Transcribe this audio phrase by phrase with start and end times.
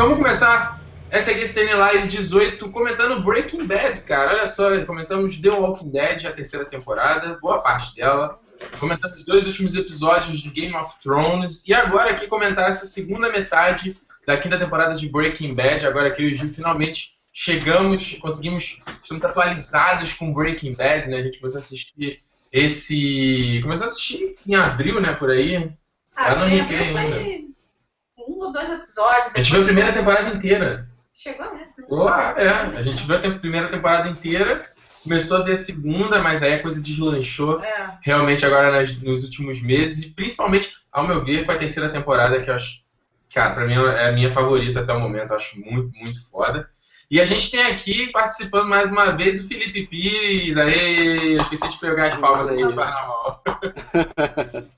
[0.00, 4.30] vamos começar essa aqui Staying Live 18, comentando Breaking Bad, cara.
[4.30, 8.38] Olha só, comentamos The Walking Dead, a terceira temporada, boa parte dela.
[8.78, 11.68] Comentamos os dois últimos episódios de Game of Thrones.
[11.68, 13.94] E agora aqui comentar essa segunda metade
[14.26, 15.86] da quinta temporada de Breaking Bad.
[15.86, 21.18] Agora que eu e o Gil finalmente chegamos, conseguimos, estamos atualizados com Breaking Bad, né?
[21.18, 23.60] A gente começou a assistir esse.
[23.62, 25.12] Começou a assistir em abril, né?
[25.12, 25.70] Por aí.
[26.16, 27.49] Ah, não me foi
[28.30, 29.34] um ou dois episódios.
[29.34, 30.88] A gente viu a primeira temporada inteira.
[31.12, 31.66] Chegou, né?
[31.88, 32.48] Lá, é.
[32.78, 34.64] A gente viu a primeira temporada inteira,
[35.02, 37.98] começou a ver a segunda, mas aí a coisa deslanchou É.
[38.02, 42.40] realmente agora nas- nos últimos meses, e principalmente, ao meu ver, com a terceira temporada,
[42.40, 42.80] que eu acho,
[43.34, 46.68] cara, pra mim é a minha favorita até o momento, eu acho muito, muito foda.
[47.10, 51.68] E a gente tem aqui participando mais uma vez o Felipe Pires, aí, eu esqueci
[51.68, 52.62] de pegar as palmas aí.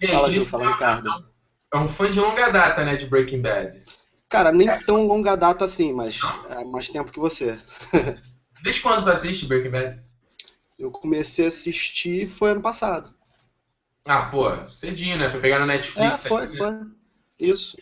[0.00, 1.24] E aí, Fala, Ju, fala, Ricardo.
[1.72, 3.82] É um fã de longa data, né, de Breaking Bad.
[4.28, 6.18] Cara, nem tão longa data assim, mas
[6.50, 7.58] é mais tempo que você.
[8.62, 10.00] Desde quando tu assiste Breaking Bad?
[10.78, 13.12] Eu comecei a assistir foi ano passado.
[14.06, 15.28] Ah, pô, cedinho, né?
[15.28, 16.26] Foi pegar na É, Netflix.
[16.26, 16.56] foi, aí, né?
[16.56, 16.76] foi.
[17.38, 17.76] Isso.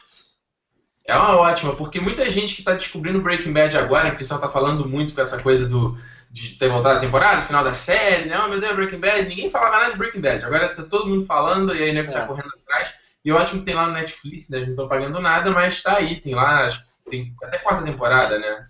[1.04, 4.40] É uma ótima, porque muita gente que tá descobrindo Breaking Bad agora, que o pessoal
[4.40, 5.96] tá falando muito com essa coisa do
[6.30, 8.38] de ter voltado a temporada, final da série, né?
[8.38, 9.28] Oh, meu Deus, Breaking Bad.
[9.28, 10.44] Ninguém falava nada de Breaking Bad.
[10.44, 12.26] Agora tá todo mundo falando e aí nego tá É.
[12.26, 12.94] correndo atrás.
[13.24, 14.58] E ótimo que tem lá no Netflix, né?
[14.58, 17.84] Eles não estão pagando nada, mas tá aí, tem lá, acho que tem até quarta
[17.84, 18.66] temporada, né?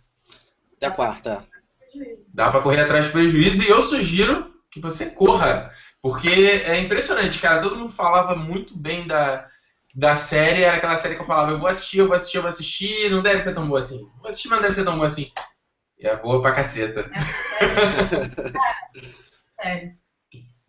[0.76, 1.44] Até a quarta.
[1.78, 2.30] Prejuízo.
[2.34, 5.72] Dá pra correr atrás do prejuízo e eu sugiro que você corra.
[6.00, 7.60] Porque é impressionante, cara.
[7.60, 9.48] Todo mundo falava muito bem da,
[9.94, 10.62] da série.
[10.62, 13.10] Era aquela série que eu falava, eu vou assistir, eu vou assistir, eu vou assistir.
[13.10, 14.08] Não deve ser tão boa assim.
[14.18, 15.30] Vou assistir, mas não deve ser tão boa assim.
[15.98, 17.04] E é boa pra caceta.
[17.12, 17.22] É,
[17.58, 18.52] sério.
[19.60, 19.98] Sério.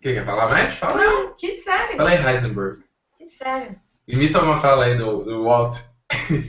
[0.01, 0.73] Quer, quer falar mais?
[0.75, 0.95] Fala.
[0.95, 1.97] Não, que sério.
[1.97, 2.81] Fala aí, Heisenberg.
[3.29, 3.75] Sério.
[4.07, 5.77] Imita uma fala aí do, do Walt.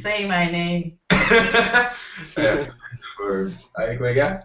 [0.01, 0.99] Say my name.
[2.39, 2.81] é.
[3.77, 4.41] Aí, como é que é?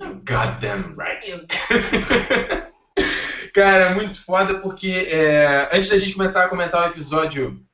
[0.00, 1.46] Goddamn right.
[3.54, 7.64] Cara, muito foda porque é, antes da gente começar a comentar o episódio,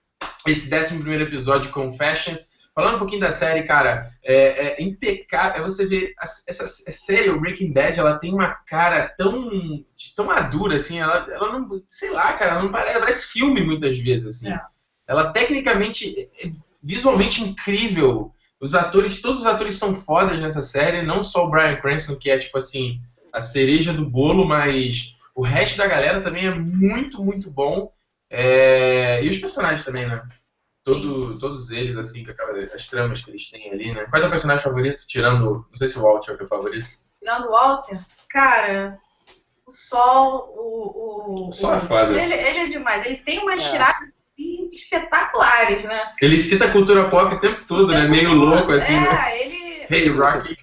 [0.46, 5.60] esse 11 primeiro episódio Confessions, falando um pouquinho da série, cara, é, é impecável.
[5.62, 9.84] É você a- essa série, o Breaking Bad, ela tem uma cara tão,
[10.16, 13.98] tão madura, assim, ela, ela não, sei lá, cara, ela não parece, parece filme muitas
[13.98, 14.52] vezes, assim.
[14.52, 14.60] É.
[15.06, 16.48] Ela tecnicamente, é
[16.82, 18.32] visualmente incrível.
[18.60, 22.30] Os atores, todos os atores são fodas nessa série, não só o Bryan Cranston, que
[22.30, 23.00] é tipo assim,
[23.32, 27.90] a cereja do bolo, mas o resto da galera também é muito, muito bom.
[28.30, 30.22] É, E os personagens também, né?
[30.84, 34.04] Todo, todos eles, assim, com aquela- as tramas que eles têm ali, né?
[34.06, 35.06] Qual é o teu personagem favorito?
[35.06, 35.64] Tirando.
[35.68, 36.86] Não sei se o Walt é o teu favorito.
[37.20, 37.98] Tirando o Walter,
[38.28, 38.98] cara,
[39.64, 41.42] o Sol, o.
[41.44, 42.12] o O Sol é foda.
[42.20, 43.06] Ele, ele é demais.
[43.06, 43.70] Ele tem umas É.
[43.70, 46.12] tiradas assim, espetaculares, né?
[46.20, 48.08] Ele cita a cultura pop o tempo todo, né?
[48.08, 49.30] Meio louco, assim, né?
[49.30, 50.56] É, ele, Hey, Rocky.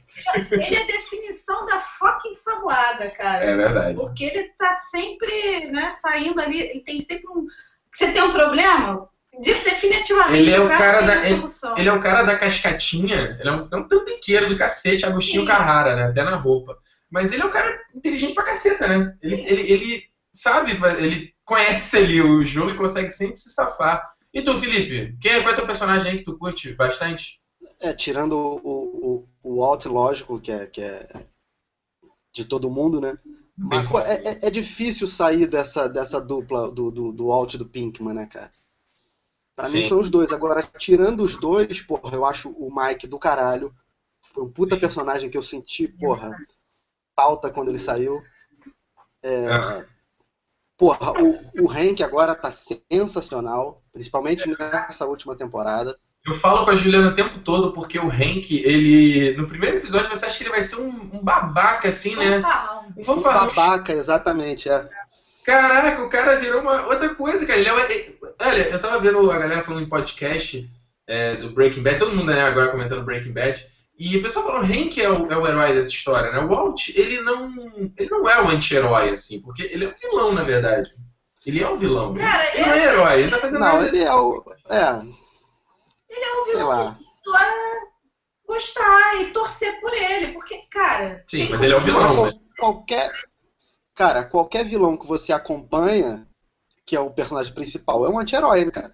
[0.52, 3.46] ele é a definição da fucking saboada, cara.
[3.46, 3.96] É verdade.
[3.96, 7.46] Porque ele tá sempre, né, saindo ali, ele tem sempre um.
[7.94, 9.08] Você tem um problema?
[9.34, 10.40] De- Definitivamente.
[10.40, 11.78] Ele é o cara da- a solução.
[11.78, 15.42] Ele é o cara da cascatinha, ele é um, é um tampiqueiro do cacete, Agostinho
[15.42, 15.48] Sim.
[15.48, 16.04] Carrara, né?
[16.06, 16.78] Até na roupa.
[17.10, 19.16] Mas ele é um cara inteligente pra caceta, né?
[19.22, 20.04] Ele, ele, ele
[20.34, 24.04] sabe, ele conhece ali o jogo e consegue sempre se safar.
[24.34, 25.18] E tu, Felipe?
[25.20, 27.40] Quem, qual é teu personagem aí que tu curte bastante?
[27.82, 31.08] É, tirando o, o, o Walt, lógico, que é, que é
[32.32, 33.18] de todo mundo, né?
[34.06, 38.14] É, é- é difícil sair dessa, dessa dupla do, do, do Walt e do Pinkman,
[38.14, 38.52] né, cara?
[39.60, 39.90] Pra mim Sim.
[39.90, 40.32] são os dois.
[40.32, 43.74] Agora, tirando os dois, porra, eu acho o Mike do caralho.
[44.34, 46.32] Foi um puta personagem que eu senti, porra,
[47.14, 48.22] falta quando ele saiu.
[49.22, 49.86] É, Ah.
[50.78, 56.00] Porra, o, o Hank agora tá sensacional, principalmente nessa última temporada.
[56.26, 59.36] Eu falo com a Juliana o tempo todo porque o Hank, ele.
[59.36, 62.40] No primeiro episódio você acha que ele vai ser um, um babaca, assim, né?
[62.40, 62.86] Fanfarrão.
[62.96, 63.48] Um Um fanfarrão.
[63.54, 64.90] babaca, exatamente, é.
[65.44, 67.60] Caraca, o cara virou uma outra coisa, cara.
[67.60, 67.74] Ele é
[68.42, 70.70] Olha, eu tava vendo a galera falando em podcast
[71.08, 73.66] é, do Breaking Bad, todo mundo né, agora comentando Breaking Bad,
[73.98, 76.40] e o pessoal falando, Hank é o, é o herói dessa história, né?
[76.40, 77.52] O Walt, ele não,
[77.98, 80.90] ele não é o anti-herói, assim, porque ele é um vilão, na verdade.
[81.46, 82.14] Ele é um vilão.
[82.14, 84.44] Cara, ele não é herói, ele tá fazendo Não, ele é o.
[84.70, 85.02] É,
[86.10, 86.98] Ele é um sei vilão lá.
[88.48, 90.34] gostar e torcer por ele.
[90.34, 91.24] Porque, cara.
[91.28, 92.34] Sim, mas ele é o como- vilão, né?
[92.58, 93.12] Qualquer.
[93.96, 96.26] Cara, qualquer vilão que você acompanha,
[96.90, 98.92] que é o personagem principal, é um anti-herói, né, cara?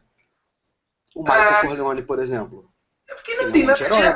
[1.16, 1.62] O Michael Ah.
[1.62, 2.70] Corleone, por exemplo.
[3.10, 4.16] É porque não Ele tem é um anti-herói.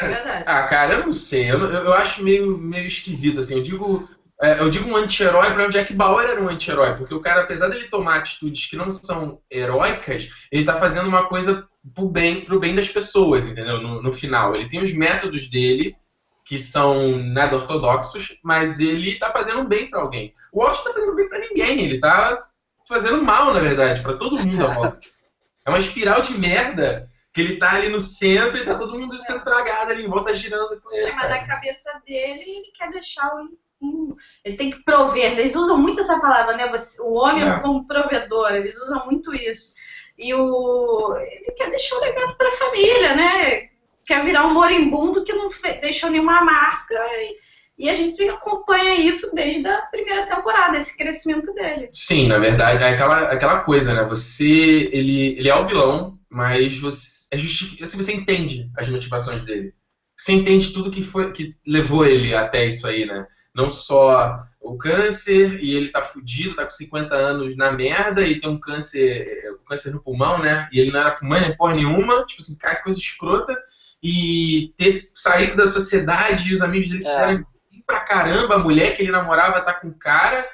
[0.00, 0.44] É verdade.
[0.46, 1.50] Ah, cara, eu não sei.
[1.50, 3.56] Eu, eu- eu acho meio, meio esquisito, assim.
[3.56, 4.08] Eu digo,
[4.40, 7.42] é, eu digo um anti-herói para o Jack Bauer era um anti-herói, porque o cara,
[7.42, 12.44] apesar dele tomar atitudes que não são heróicas, ele tá fazendo uma coisa pro bem,
[12.44, 13.80] pro bem das pessoas, entendeu?
[13.82, 14.54] No, no final.
[14.54, 15.96] Ele tem os métodos dele,
[16.44, 20.32] que são nada ortodoxos, mas ele tá fazendo bem para alguém.
[20.52, 22.32] O Walt tá fazendo bem para ninguém, ele tá
[22.88, 25.00] fazendo mal, na verdade, para todo mundo à volta.
[25.66, 29.18] É uma espiral de merda que ele tá ali no centro e tá todo mundo
[29.18, 31.12] sendo tragado ali em volta girando com ele.
[31.12, 34.16] Mas da cabeça dele, ele quer deixar o.
[34.44, 35.38] Ele tem que prover.
[35.38, 36.68] Eles usam muito essa palavra, né?
[37.00, 37.60] O homem é.
[37.60, 39.74] como provedor, eles usam muito isso.
[40.16, 41.14] E o.
[41.16, 43.68] Ele quer deixar o legado para a família, né?
[44.04, 45.48] Quer virar um moribundo que não
[45.80, 46.94] deixou nenhuma marca.
[46.94, 47.36] E
[47.78, 51.88] e a gente acompanha isso desde a primeira temporada, esse crescimento dele.
[51.92, 54.02] Sim, na verdade, é aquela, aquela coisa, né?
[54.02, 54.90] Você.
[54.92, 57.80] Ele, ele é o vilão, mas você, é justific...
[57.80, 59.72] assim, você entende as motivações dele.
[60.16, 63.24] Você entende tudo que, foi, que levou ele até isso aí, né?
[63.54, 68.40] Não só o câncer, e ele tá fudido, tá com 50 anos na merda, e
[68.40, 70.68] tem um câncer, um câncer no pulmão, né?
[70.72, 73.56] E ele não era fumante nem porra nenhuma, tipo assim, cara, que coisa escrota.
[74.02, 77.44] E ter saído da sociedade e os amigos dele é
[77.88, 80.46] pra caramba, a mulher que ele namorava tá com o cara.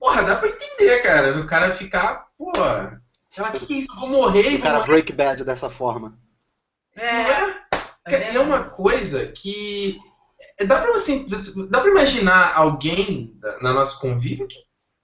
[0.00, 1.38] Porra, dá pra entender, cara.
[1.38, 2.50] O cara ficar, pô,
[3.36, 4.56] ela que isso, vou morrer.
[4.56, 4.88] O cara morrer.
[4.88, 6.18] break bad dessa forma.
[6.96, 7.52] É.
[8.06, 9.98] É, é, é uma coisa que.
[10.66, 11.24] Dá pra você.
[11.68, 14.58] Dá pra imaginar alguém na nosso convívio que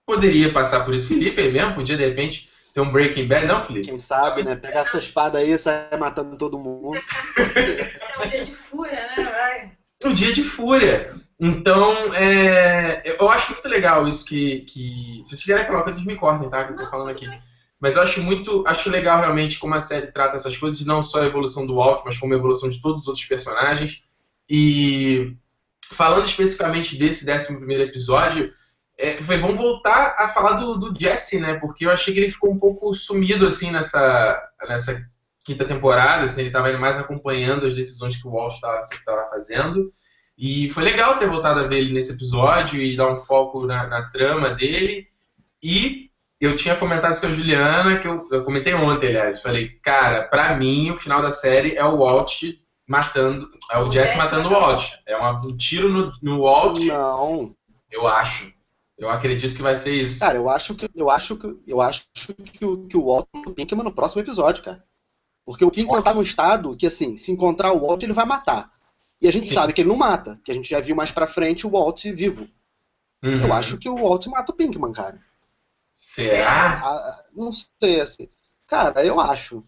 [0.07, 1.09] poderia passar por isso.
[1.09, 3.89] Felipe aí mesmo, podia de repente ter um Breaking Bad, não, Felipe?
[3.89, 4.57] Quem sabe, né?
[4.57, 7.01] Pegar essa espada aí e sair matando todo mundo.
[8.19, 9.25] É um dia de fúria, né?
[9.31, 9.78] Vai.
[10.05, 11.15] Um dia de fúria.
[11.41, 15.23] Então, é, eu acho muito legal isso que, que.
[15.25, 16.65] Se vocês quiserem falar coisas, me cortem, tá?
[16.65, 17.27] Que eu tô falando aqui.
[17.81, 18.65] Mas eu acho muito.
[18.67, 22.03] Acho legal realmente como a série trata essas coisas, não só a evolução do Walt,
[22.05, 24.05] mas como a evolução de todos os outros personagens.
[24.49, 25.37] E
[25.93, 28.51] falando especificamente desse 11 episódio,
[28.97, 31.55] é, foi bom voltar a falar do, do, Jesse, né?
[31.55, 35.01] Porque eu achei que ele ficou um pouco sumido assim nessa, nessa
[35.49, 39.91] quinta temporada, assim, ele estava mais acompanhando as decisões que o Walt estava fazendo.
[40.37, 43.87] E foi legal ter voltado a ver ele nesse episódio e dar um foco na,
[43.87, 45.09] na trama dele.
[45.63, 49.41] E eu tinha comentado isso com a Juliana, que eu, eu comentei ontem, aliás.
[49.41, 52.43] Falei, cara, pra mim o final da série é o Walt
[52.87, 53.49] matando.
[53.73, 54.93] É o, o Jesse matando o Walt.
[55.07, 56.79] É uma, um tiro no, no Walt.
[56.81, 57.57] Não.
[57.91, 58.53] Eu acho.
[58.99, 60.21] Eu acredito que vai ser isso.
[60.21, 62.05] Cara, eu acho que eu acho que eu acho
[62.53, 64.85] que o, que o Walt o Pinkman no próximo episódio, cara.
[65.49, 68.71] Porque o Pinkman tá num estado que assim, se encontrar o Walt, ele vai matar.
[69.19, 69.55] E a gente Sim.
[69.55, 72.05] sabe que ele não mata, que a gente já viu mais pra frente o Walt
[72.05, 72.47] vivo.
[73.23, 73.47] Uhum.
[73.47, 75.19] Eu acho que o Walt mata o Pinkman, cara.
[75.95, 76.83] Será?
[76.85, 78.29] Ah, não sei, assim.
[78.67, 79.65] Cara, eu acho.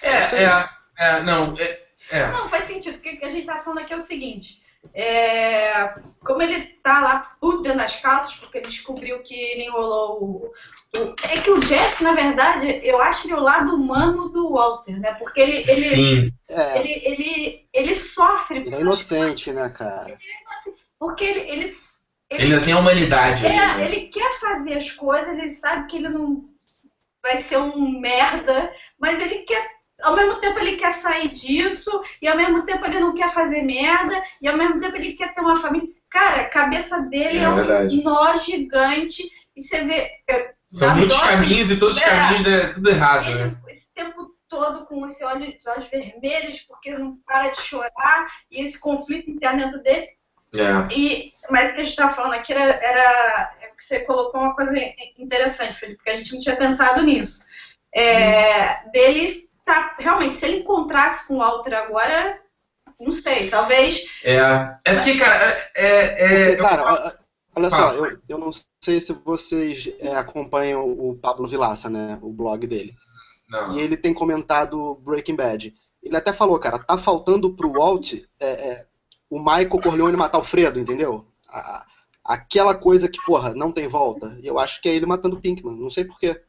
[0.00, 2.32] É, é, é, não, é, é.
[2.32, 4.62] Não, faz sentido, porque o que a gente tá falando aqui é o seguinte.
[4.92, 10.22] É, como ele tá lá por dentro das calças, porque ele descobriu que ele enrolou
[10.22, 10.52] o,
[10.96, 14.98] o, É que o Jesse, na verdade, eu acho ele o lado humano do Walter,
[15.00, 15.14] né?
[15.14, 15.58] Porque ele.
[15.58, 16.32] ele Sim.
[16.48, 16.78] É.
[16.78, 18.58] Ele, ele, ele sofre.
[18.58, 20.18] Ele é inocente, né, cara?
[20.98, 21.40] Porque ele.
[21.40, 21.70] ele,
[22.30, 23.46] ele, ele tem a humanidade.
[23.46, 23.86] É, né?
[23.86, 26.44] ele quer fazer as coisas, ele sabe que ele não
[27.22, 29.73] vai ser um merda, mas ele quer
[30.04, 33.62] ao mesmo tempo ele quer sair disso, e ao mesmo tempo ele não quer fazer
[33.62, 35.88] merda, e ao mesmo tempo ele quer ter uma família.
[36.10, 39.24] Cara, a cabeça dele é, é um nó gigante,
[39.56, 40.10] e você vê.
[40.72, 43.56] São muitos caminhos e todos os é, caminhos é tudo errado, ele, né?
[43.68, 48.78] Esse tempo todo com esse olho, olhos vermelhos, porque não para de chorar, e esse
[48.78, 50.08] conflito interno dentro dele.
[50.56, 50.94] É.
[50.94, 54.40] E, mas o que a gente estava falando aqui era, era é que você colocou
[54.40, 54.74] uma coisa
[55.18, 57.44] interessante, Felipe, porque a gente não tinha pensado nisso.
[57.92, 58.90] É, hum.
[58.92, 62.40] Dele pra, realmente, se ele encontrasse com o Walter agora,
[63.00, 64.06] não sei, talvez.
[64.22, 64.38] É,
[64.84, 66.52] é porque, cara, é.
[66.52, 67.18] é cara,
[67.56, 72.18] olha só, eu, eu não sei se vocês é, acompanham o Pablo Vilaça, né?
[72.22, 72.94] O blog dele.
[73.48, 73.76] Não.
[73.76, 75.74] E ele tem comentado Breaking Bad.
[76.02, 78.86] Ele até falou, cara, tá faltando pro Walt é, é,
[79.30, 81.26] o Michael Corleone matar o Fredo, entendeu?
[81.48, 81.86] A,
[82.24, 84.36] aquela coisa que, porra, não tem volta.
[84.42, 85.76] E eu acho que é ele matando o Pinkman.
[85.76, 86.40] Não sei porquê.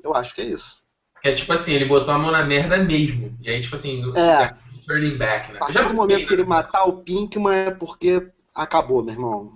[0.00, 0.82] Eu acho que é isso.
[1.24, 3.36] É tipo assim, ele botou a mão na merda mesmo.
[3.42, 4.54] E aí, tipo assim, no, é.
[4.86, 5.58] turning back, né?
[5.60, 9.52] A partir do momento que ele matar o Pinkman é porque acabou, meu irmão.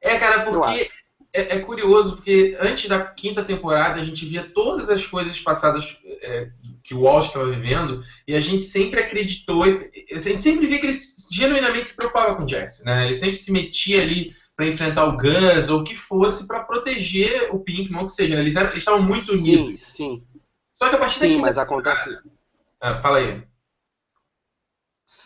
[0.00, 0.88] É, cara, porque
[1.32, 5.98] é, é, curioso, porque antes da quinta temporada a gente via todas as coisas passadas
[6.22, 6.48] é,
[6.82, 10.86] que o Walsh estava vivendo e a gente sempre acreditou, a gente sempre via que
[10.86, 10.96] ele
[11.30, 13.04] genuinamente se preocupava com o Jesse, né?
[13.04, 17.54] Ele sempre se metia ali para enfrentar o Gus ou o que fosse para proteger
[17.54, 18.40] o Pinkman, ou que seja, né?
[18.40, 19.80] eles, eram, eles estavam muito sim, unidos.
[19.80, 20.24] Sim, sim.
[20.78, 21.40] Só que a partir Sim, daqui...
[21.40, 22.16] mas acontece.
[22.80, 23.42] Ah, fala aí.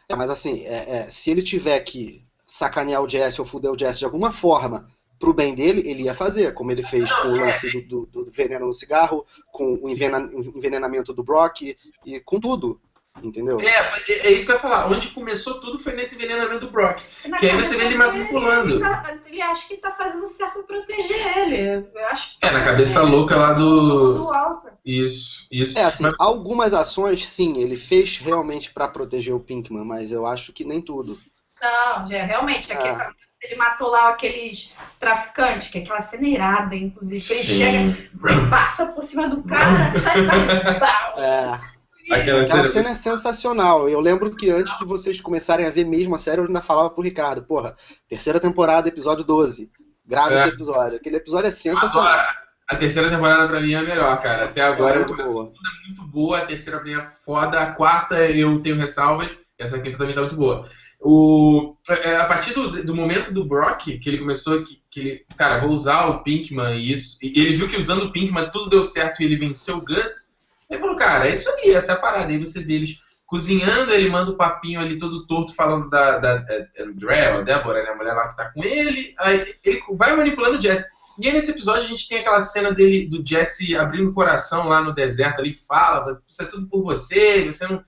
[0.09, 3.78] É, mas assim, é, é, se ele tiver que sacanear o Jesse ou fuder o
[3.78, 7.37] Jesse de alguma forma pro bem dele, ele ia fazer, como ele fez com o
[7.38, 12.40] lance do, do, do veneno no cigarro, com o envenenamento do Brock e, e com
[12.40, 12.80] tudo.
[13.21, 13.61] Entendeu?
[13.61, 14.90] É, é isso que eu ia falar.
[14.90, 17.02] Onde começou tudo foi nesse envenenamento do Brock.
[17.26, 18.75] Na que aí você vê ele manipulando.
[18.75, 21.88] Ele, tá, ele acha que tá fazendo certo pra proteger ele.
[21.95, 23.02] Eu acho é, na cabeça é.
[23.02, 24.14] louca lá do.
[24.14, 24.71] Do alto.
[24.85, 25.78] Isso, isso.
[25.78, 26.14] É assim, mas...
[26.19, 30.81] algumas ações, sim, ele fez realmente para proteger o Pinkman, mas eu acho que nem
[30.81, 31.19] tudo.
[31.61, 33.09] Não, é, realmente, é.
[33.40, 37.25] ele matou lá aqueles traficantes, que é aquela cena irada, inclusive.
[37.31, 37.59] Ele Sim.
[37.59, 40.23] chega, passa por cima do cara, sai,
[40.81, 41.72] vai, é.
[42.12, 42.90] Aquela, Aquela cena...
[42.90, 43.88] é sensacional.
[43.88, 46.90] Eu lembro que antes de vocês começarem a ver mesmo a série, eu ainda falava
[46.90, 47.75] pro Ricardo, porra,
[48.07, 49.71] terceira temporada, episódio 12.
[50.04, 50.38] Grave é.
[50.38, 50.97] esse episódio.
[50.99, 52.12] Aquele episódio é sensacional.
[52.12, 52.28] Agora,
[52.69, 54.45] a terceira temporada pra mim é a melhor, cara.
[54.45, 55.25] Até agora é muito boa.
[55.25, 58.76] a segunda é muito boa, a terceira pra mim é foda, a quarta eu tenho
[58.76, 60.69] ressalvas, essa quinta também tá muito boa.
[61.00, 65.00] O, é, é, a partir do, do momento do Brock, que ele começou, que, que
[65.00, 68.50] ele, cara, vou usar o Pinkman e isso, e ele viu que usando o Pinkman
[68.50, 70.32] tudo deu certo e ele venceu o Gus,
[70.73, 72.33] ele falou, cara, é isso aí, essa é a parada.
[72.33, 76.38] Aí você vê eles cozinhando, ele manda o papinho ali todo torto falando da, da,
[76.38, 79.14] da Andrea, a Débora, né, a mulher lá que tá com ele.
[79.19, 80.91] Aí ele vai manipulando o Jesse.
[81.19, 84.69] E aí nesse episódio a gente tem aquela cena dele, do Jesse abrindo o coração
[84.69, 87.85] lá no deserto ali, fala, isso é tudo por você, você não.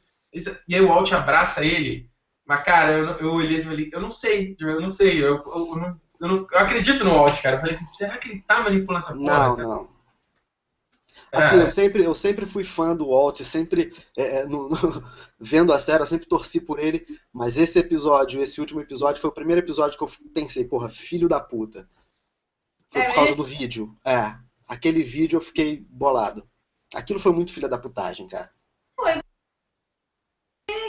[0.68, 2.08] E aí o Walt abraça ele.
[2.46, 5.42] Mas, cara, eu, eu olhei e falei, eu não sei, eu não sei, eu, eu,
[5.46, 7.56] eu, não, eu, não, acredito no Walt, cara.
[7.56, 9.48] Eu falei assim, será que ele tá manipulando essa porra?
[9.48, 9.93] Não, não.
[11.34, 15.72] Assim, eu sempre, eu sempre fui fã do Walt, sempre é, é no, no, vendo
[15.72, 19.34] a série, eu sempre torci por ele, mas esse episódio, esse último episódio, foi o
[19.34, 21.88] primeiro episódio que eu pensei, porra, filho da puta.
[22.90, 23.96] Foi é por causa do vídeo.
[24.04, 24.36] É.
[24.68, 26.48] Aquele vídeo eu fiquei bolado.
[26.94, 28.50] Aquilo foi muito filha da putagem, cara.
[28.94, 29.20] Foi.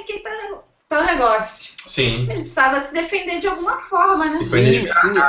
[0.02, 1.74] Aqui tá, tá um negócio.
[1.86, 2.30] Sim.
[2.30, 4.38] Ele precisava se defender de alguma forma, né?
[4.38, 5.20] Sim, sim.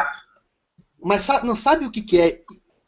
[1.02, 2.44] Mas sabe, não sabe o que, que é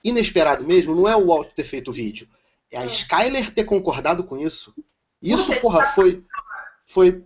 [0.08, 2.28] inesperado mesmo não é o Walt ter feito o vídeo.
[2.70, 2.86] É a é.
[2.86, 4.74] Skyler ter concordado com isso.
[5.22, 6.24] Isso, porra, foi,
[6.86, 7.24] foi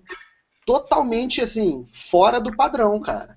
[0.64, 3.36] totalmente, assim, fora do padrão, cara.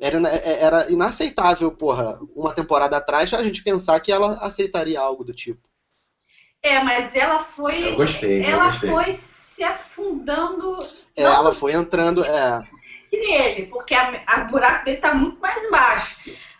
[0.00, 5.22] Era, é, era inaceitável, porra, uma temporada atrás a gente pensar que ela aceitaria algo
[5.22, 5.68] do tipo.
[6.62, 7.92] É, mas ela foi.
[7.92, 8.42] Eu gostei.
[8.42, 8.90] Ela eu gostei.
[8.90, 10.76] foi se afundando.
[11.16, 12.24] É, ela foi entrando.
[12.24, 12.62] É.
[13.12, 16.16] Nele, porque a, a buraco dele tá muito mais baixo.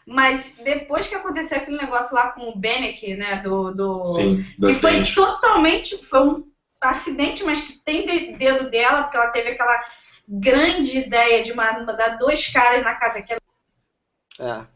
[0.07, 4.67] Mas depois que aconteceu aquele negócio lá com o Benek, né, do, do Sim, do
[4.69, 6.45] que foi totalmente, foi um
[6.81, 9.85] acidente, mas que tem dedo dela, porque ela teve aquela
[10.29, 14.67] grande ideia de mandar dois caras na casa que é.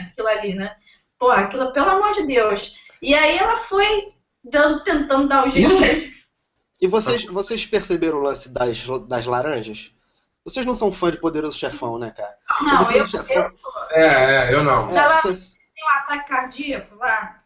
[0.00, 0.76] aquilo ali, né?
[1.18, 2.76] Pô, aquilo, pelo amor de Deus.
[3.00, 4.08] E aí ela foi
[4.44, 6.14] dando, tentando dar o jeito.
[6.80, 9.92] E vocês, vocês perceberam o lance das, das laranjas?
[10.46, 12.36] Vocês não são fã de Poderoso Chefão, né, cara?
[12.62, 13.34] Não, eu, Chefão...
[13.34, 13.52] eu
[13.90, 14.84] É, é, eu não.
[14.84, 15.56] É, vocês...
[15.74, 17.40] Tem um ataque cardíaco lá.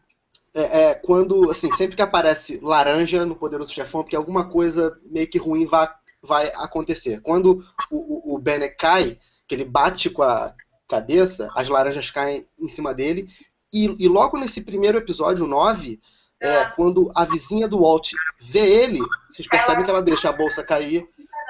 [0.55, 5.27] É, é, quando, assim, sempre que aparece laranja no Poderoso Chefão, porque alguma coisa meio
[5.27, 5.89] que ruim vai,
[6.23, 7.23] vai acontecer.
[7.23, 10.53] Quando o, o, o Bennett cai, que ele bate com a
[10.87, 13.29] cabeça, as laranjas caem em cima dele,
[13.73, 15.99] e, e logo nesse primeiro episódio, 9,
[16.39, 18.99] é, é, quando a vizinha do Walt vê ele,
[19.31, 21.09] vocês percebem que ela deixa a bolsa cair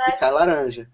[0.08, 0.88] e cai laranja.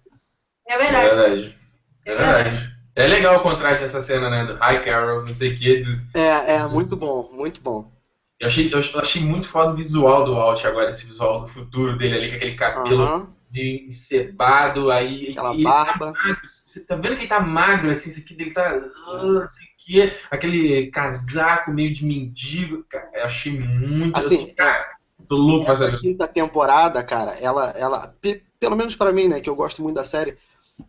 [0.69, 1.07] É verdade.
[1.07, 1.59] É verdade.
[2.05, 2.77] É verdade.
[2.97, 4.47] É legal o contraste dessa cena, né?
[4.47, 5.81] Do Hi Carol, não sei o que.
[5.81, 6.19] Do...
[6.19, 7.93] É, é, muito bom, muito bom.
[8.41, 11.97] Eu achei, eu achei muito foda o visual do Alt agora, esse visual do futuro
[11.97, 15.31] dele ali, com aquele cabelo meio encebado, aí.
[15.31, 16.13] Aquela barba.
[16.13, 18.77] Tá Você tá vendo que ele tá magro, assim, isso aqui dele tá.
[18.77, 19.47] Uh,
[19.79, 22.85] que, aquele casaco meio de mendigo.
[22.89, 24.17] Cara, eu achei muito.
[24.17, 24.87] Assim, cara,
[25.29, 28.15] tô louco essa quinta temporada, cara, ela, ela.
[28.59, 30.37] Pelo menos para mim, né, que eu gosto muito da série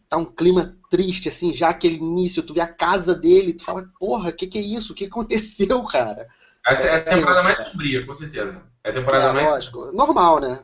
[0.10, 3.88] tá um clima triste, assim, já aquele início, tu vê a casa dele, tu fala,
[4.00, 4.94] porra, o que, que é isso?
[4.94, 6.28] O que aconteceu, cara?
[6.66, 8.64] Essa é a temporada mais sombria, com certeza.
[8.84, 9.48] É a temporada é, mais.
[9.48, 9.92] Lógico.
[9.94, 10.60] Normal, né?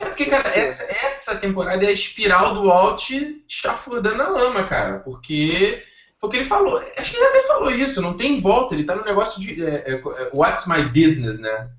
[0.00, 3.10] É porque, cara, essa, essa, temporada é a espiral do Walt
[3.46, 5.00] chafurdando na lama, cara.
[5.00, 5.82] Porque
[6.18, 6.82] foi o que ele falou.
[6.96, 8.74] Acho que ele até falou isso, não tem volta.
[8.74, 9.64] Ele tá no negócio de.
[9.64, 11.70] É, é, é What's my business, né?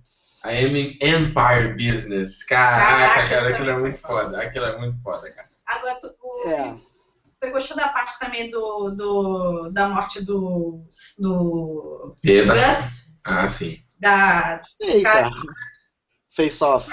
[0.43, 2.43] I am in Empire Business.
[2.43, 4.41] Caraca, Caraca cara, aquilo é muito foda.
[4.41, 5.50] Aquilo é muito foda, cara.
[5.71, 6.75] Agora, o, é.
[7.39, 10.85] você gostou da parte também do, do da morte do,
[11.19, 13.17] do Gus?
[13.23, 13.81] Ah, sim.
[13.99, 14.61] Da.
[14.79, 15.29] Ei, cara.
[16.35, 16.89] Face off.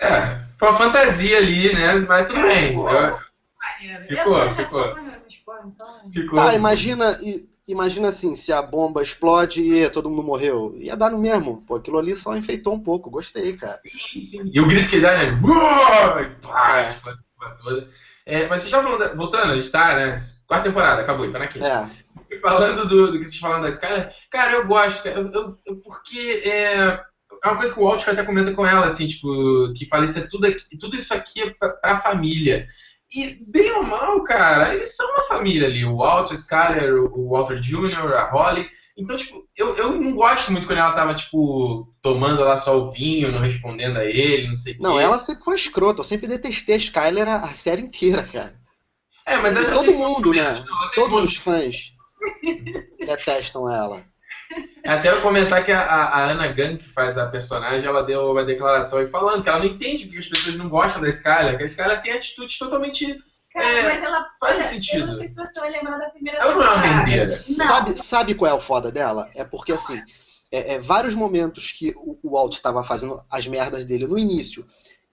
[0.00, 1.94] É, foi uma fantasia ali, né?
[1.96, 2.74] Mas tudo bem.
[2.74, 3.18] Eu...
[4.06, 4.94] Ficou, ficou.
[6.12, 6.38] Ficou.
[6.38, 7.18] Tá, imagina,
[7.66, 10.74] imagina assim, se a bomba explode e todo mundo morreu.
[10.76, 11.62] Ia dar no mesmo.
[11.66, 13.10] Pô, aquilo ali só enfeitou um pouco.
[13.10, 13.80] Gostei, cara.
[13.84, 14.50] Sim, sim.
[14.52, 15.40] E o grito que ele dá, né?
[16.42, 16.96] Pá, é.
[17.50, 17.88] Tipo, toda.
[18.26, 20.22] É, mas você já falando, voltando, a gente tá, né?
[20.46, 21.66] Quarta temporada, acabou, tá na quinta.
[21.66, 22.08] É.
[22.40, 25.30] falando do, do, que vocês falaram da Skyler, cara, eu gosto, eu,
[25.66, 27.00] eu, porque é,
[27.44, 30.18] é uma coisa que o Walt até comenta com ela, assim, tipo, que fala, isso
[30.18, 30.46] é tudo,
[30.80, 32.66] tudo isso aqui é pra, pra família.
[33.10, 35.84] E, bem ou mal, cara, eles são uma família ali.
[35.84, 38.68] O Walt, a Skyler, o Walter Jr., a Holly.
[38.98, 42.90] Então, tipo, eu, eu não gosto muito quando ela tava, tipo, tomando lá só o
[42.90, 45.02] vinho, não respondendo a ele, não sei o Não, quê.
[45.04, 46.00] ela sempre foi escrota.
[46.00, 48.54] Eu sempre detestei a Skyler a, a série inteira, cara.
[49.24, 50.62] É, mas E ela todo mundo, né?
[50.94, 51.92] Todos os fãs
[52.98, 54.04] detestam ela.
[54.84, 58.44] Até eu comentar que a, a Ana Gunn, que faz a personagem, ela deu uma
[58.44, 61.62] declaração aí falando que ela não entende porque as pessoas não gostam da Skyler, que
[61.64, 63.18] a Skyler tem atitudes totalmente.
[63.52, 64.26] Cara, É, mas ela.
[64.40, 65.00] faz olha, sentido.
[65.00, 67.28] Eu não sei se você vai lembrar da primeira Ela não é uma.
[67.28, 69.28] Sabe, sabe qual é o foda dela?
[69.34, 70.00] É porque, assim,
[70.50, 74.64] é, é vários momentos que o, o Walt estava fazendo as merdas dele no início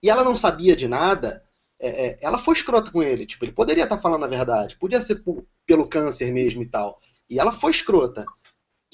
[0.02, 1.42] e ela não sabia de nada,
[1.80, 3.26] é, é, ela foi escrota com ele.
[3.26, 6.98] Tipo, ele poderia estar falando a verdade, podia ser por- pelo câncer mesmo e tal.
[7.28, 8.24] E ela foi escrota.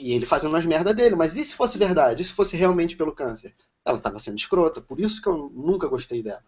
[0.02, 1.14] E ele fazendo as merdas dele.
[1.14, 2.22] Mas e se fosse verdade?
[2.22, 3.54] E se fosse realmente pelo câncer?
[3.86, 6.42] Ela estava sendo escrota, por isso que eu nunca gostei dela.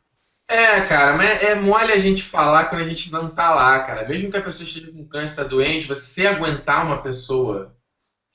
[0.49, 4.06] É, cara, mas é mole a gente falar quando a gente não tá lá, cara.
[4.06, 7.75] Mesmo que a pessoa esteja com câncer, tá doente, você aguentar uma pessoa,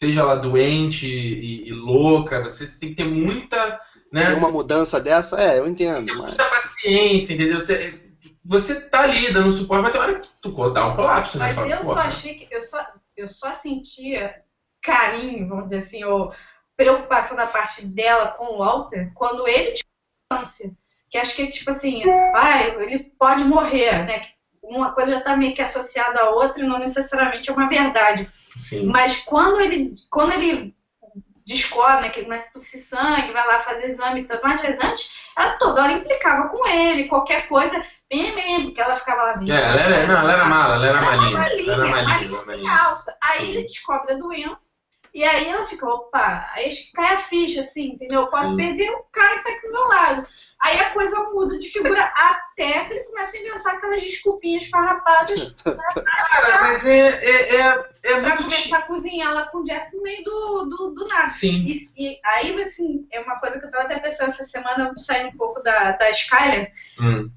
[0.01, 3.79] seja ela doente e, e louca, você tem que ter muita,
[4.11, 4.25] né?
[4.27, 5.39] Tem uma mudança dessa?
[5.39, 6.05] É, eu entendo.
[6.05, 6.27] Tem Mas...
[6.27, 7.59] muita paciência, entendeu?
[7.59, 8.01] Você,
[8.43, 11.45] você tá ali dando suporte, mas tem hora que tu dá um colapso, né?
[11.45, 12.53] Mas Fala, eu "Pô, só achei que.
[12.53, 12.85] Eu só,
[13.15, 14.43] eu só sentia
[14.81, 16.33] carinho, vamos dizer assim, ou
[16.75, 19.85] preocupação da parte dela com o Walter quando ele tinha
[20.31, 20.71] câncer.
[21.09, 22.03] Que acho que, tipo assim,
[22.35, 24.21] ai, ele pode morrer, né?
[24.61, 28.29] Uma coisa já tá meio que associada à outra e não necessariamente é uma verdade.
[28.55, 28.85] Sim.
[28.85, 30.75] Mas quando ele, quando ele
[31.49, 34.61] descobre né, que ele começa a tossir sangue, vai lá fazer exame e tudo mais,
[34.61, 39.21] mas antes ela toda hora implicava com ele, qualquer coisa, bem, bem, porque ela ficava
[39.23, 41.37] lá É, ela era, não, ela era mala, ela era ela malinha.
[41.37, 42.71] Ela era malinha, malinha ela malinha.
[42.71, 43.17] alça.
[43.21, 43.49] Aí Sim.
[43.51, 44.79] ele descobre a doença.
[45.11, 48.21] E aí ela fica, opa, aí cai a ficha, assim, entendeu?
[48.21, 48.57] Eu posso Sim.
[48.57, 50.27] perder o cara que tá aqui do meu lado.
[50.61, 55.55] Aí a coisa muda de figura até que ele começa a inventar aquelas desculpinhas farrapadas
[56.29, 58.43] Cara, mas é, é, é, é pra muito.
[58.43, 61.25] começar a cozinhar lá com o Jess no meio do, do, do nada.
[61.25, 61.65] Sim.
[61.65, 65.29] E, e aí, assim, é uma coisa que eu tava até pensando essa semana, saindo
[65.29, 66.71] um pouco da, da Skyler.
[66.99, 67.31] Hum.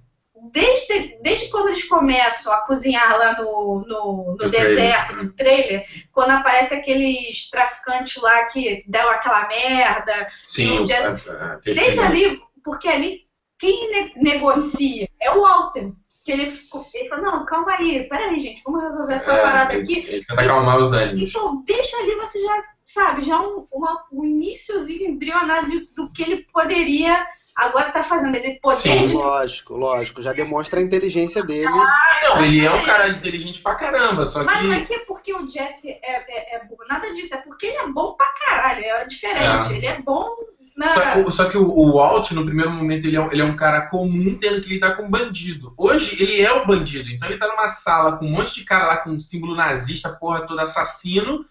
[0.50, 5.24] Desde, desde quando eles começam a cozinhar lá no, no, no deserto, trailer.
[5.24, 11.60] no trailer, quando aparece aqueles traficantes lá que dão aquela merda, Sim, Jazz- a- a-
[11.64, 13.20] desde ali, porque ali
[13.58, 15.92] quem ne- negocia é o Walter.
[16.24, 19.82] Que ele, ele falou, não, calma aí, peraí, gente, vamos resolver essa É, parada ele-
[19.82, 19.98] aqui.
[20.08, 21.28] Ele tenta acalmar os ânimos.
[21.30, 26.22] Então, deixa ali, você já sabe, já um, uma, um iníciozinho embrionado de- do que
[26.22, 28.34] ele poderia agora estar fazendo.
[28.36, 29.04] Ele poder Sim.
[29.04, 30.22] de Lógico, lógico.
[30.22, 31.64] Já demonstra a inteligência dele.
[31.70, 34.86] Não, ele é um cara inteligente pra caramba, só Mas não é que.
[34.86, 37.86] que é porque o Jesse é, é, é burro, nada disso, é porque ele é
[37.88, 39.72] bom pra caralho, é diferente.
[39.72, 39.76] É.
[39.76, 40.28] Ele é bom
[40.76, 40.88] na.
[40.88, 43.42] Só, que o- só que o, o Walt, no primeiro momento, ele é, um, ele
[43.42, 45.74] é um cara comum tendo que lidar com bandido.
[45.76, 47.10] Hoje, ele é o bandido.
[47.10, 50.46] Então, ele tá numa sala com um monte de cara lá com símbolo nazista, porra
[50.46, 51.44] toda assassino,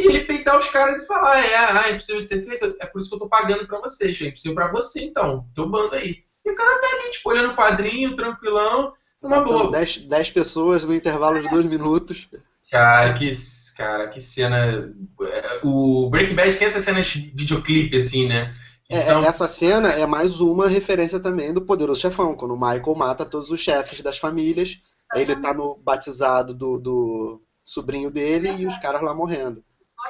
[0.00, 2.86] e ele peitar os caras e falar: é, ah, é impossível de ser feito, é
[2.86, 4.20] por isso que eu tô pagando pra vocês.
[4.20, 5.46] É impossível pra você, então.
[5.54, 6.16] Teu bando aí.
[6.44, 9.70] E o cara tá ali, tipo, olhando o quadrinho, tranquilão, numa boa.
[9.70, 12.28] 10, 10 pessoas no intervalo de dois minutos.
[12.70, 13.30] Cara, que,
[13.76, 14.92] cara, que cena.
[15.22, 18.54] é, O Breaking Bad tem essas cenas de videoclipe, assim, né?
[18.90, 22.94] É, são- essa cena é mais uma referência também do Poderoso Chefão, quando o Michael
[22.96, 24.80] mata todos os chefes das famílias.
[25.14, 29.62] Ele tá no batizado do, do sobrinho dele e os caras lá morrendo.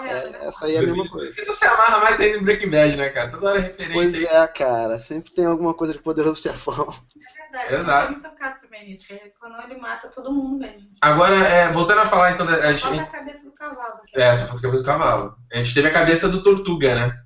[0.06, 1.32] É, essa aí é a mesma coisa.
[1.32, 3.30] Você se amarra mais ainda no Breaking Bad, né, cara?
[3.30, 4.24] Toda hora referência Pois aí.
[4.26, 4.98] é, cara.
[4.98, 6.88] Sempre tem alguma coisa de Poderoso Chefão.
[7.16, 8.12] É verdade, eu Exato.
[8.12, 10.88] muito tocado também nisso, que é quando ele mata todo mundo mesmo.
[11.00, 14.00] Agora, é, voltando a falar, então, da, a Só gente, na cabeça do cavalo.
[14.14, 15.36] é, essa foto cabeça do cavalo.
[15.52, 17.18] A gente teve a cabeça do Tortuga, né?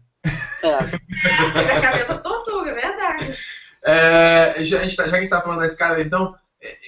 [0.62, 0.78] É,
[1.52, 3.36] Teve a cabeça tortuga, é verdade.
[3.84, 6.41] É, já, a gente tá- já que a gente tá falando da escala, então, é,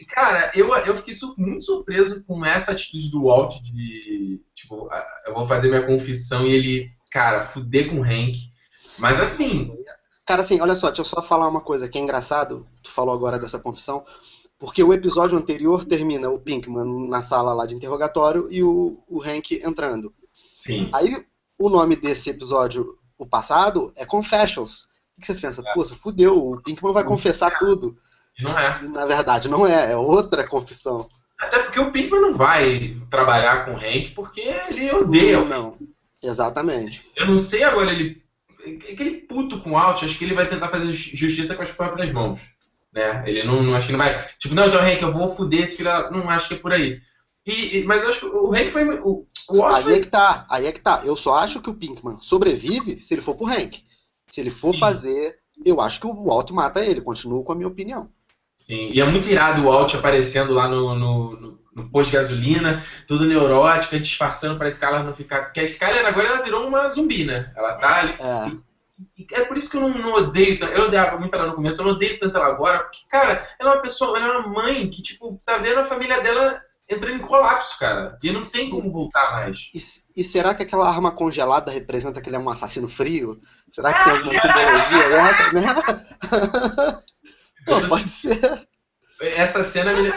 [0.08, 4.88] cara, eu, eu fiquei muito surpreso com essa atitude do Walt de, tipo,
[5.26, 8.36] eu vou fazer minha confissão e ele, cara, fuder com o Hank.
[8.98, 9.70] Mas assim,
[10.24, 12.66] Cara, assim, olha só, deixa eu só falar uma coisa que é engraçado.
[12.82, 14.04] Tu falou agora dessa confissão.
[14.58, 19.22] Porque o episódio anterior termina o Pinkman na sala lá de interrogatório e o, o
[19.22, 20.14] Hank entrando.
[20.32, 20.88] sim.
[20.94, 21.26] Aí
[21.58, 24.88] o nome desse episódio, o passado, é Confessions.
[25.16, 25.62] O que você pensa?
[25.74, 27.96] Pô, você fudeu, o Pinkman vai confessar tudo.
[28.40, 28.82] Não é.
[28.82, 31.08] Na verdade, não é, é outra confissão.
[31.38, 35.44] Até porque o Pinkman não vai trabalhar com o Hank porque ele odeia.
[35.44, 35.76] Não,
[36.22, 37.04] exatamente.
[37.16, 38.22] Eu não sei agora, ele.
[38.66, 41.70] Aquele puto com o Alt, acho que ele vai tentar fazer ju- justiça com as
[41.70, 42.40] próprias mãos.
[42.92, 43.22] Né?
[43.26, 44.24] Ele não, não acho que não vai.
[44.38, 45.90] Tipo, não, então Hank, eu vou fuder esse filho.
[46.10, 46.98] Não acho que é por aí.
[47.46, 48.88] E, e, mas eu acho que o Hank foi.
[49.00, 49.94] O, o Aí foi...
[49.96, 51.02] é que tá, aí é que tá.
[51.04, 53.84] Eu só acho que o Pinkman sobrevive se ele for pro Hank.
[54.30, 54.78] Se ele for Sim.
[54.80, 58.08] fazer, eu acho que o Walt mata ele, continuo com a minha opinião.
[58.66, 62.16] Sim, e é muito irado o Walt aparecendo lá no, no, no, no posto de
[62.16, 65.42] gasolina, tudo neurótico, disfarçando pra Skylar não ficar.
[65.44, 67.52] Porque a Skylar agora ela virou uma zumbi, né?
[67.54, 68.14] Ela tá ali.
[68.18, 70.58] É, É por isso que eu não, não odeio.
[70.64, 73.72] Eu odiava muito ela no começo, eu não odeio tanto ela agora, porque, cara, ela
[73.72, 77.16] é uma pessoa, ela é uma mãe que, tipo, tá vendo a família dela entrando
[77.16, 78.18] em colapso, cara.
[78.22, 79.70] E não tem como voltar mais.
[79.74, 79.78] e,
[80.20, 83.38] e será que aquela arma congelada representa que ele é um assassino frio?
[83.70, 85.62] Será que tem alguma simbologia dessa, né?
[87.64, 88.66] Pô, tô pode ser.
[89.20, 90.08] Essa cena me.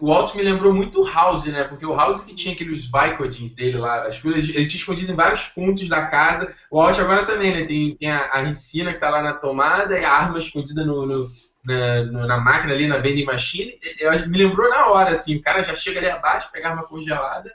[0.00, 1.64] O Walt me lembrou muito o House, né?
[1.64, 5.16] Porque o House que tinha aqueles Vicodins dele lá, as coisas, ele tinha escondido em
[5.16, 6.52] vários pontos da casa.
[6.70, 7.64] O Walt agora também, né?
[7.64, 11.06] Tem, tem a, a Ricina que tá lá na tomada e a arma escondida no,
[11.06, 11.30] no-
[11.64, 13.78] na, no- na máquina ali, na vending machine.
[13.98, 16.84] Eu, me lembrou na hora, assim, o cara já chega ali abaixo, pega a arma
[16.86, 17.50] congelada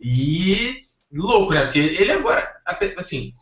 [0.00, 0.82] e.
[1.12, 1.62] louco, né?
[1.64, 2.48] Porque ele agora,
[2.96, 3.32] assim,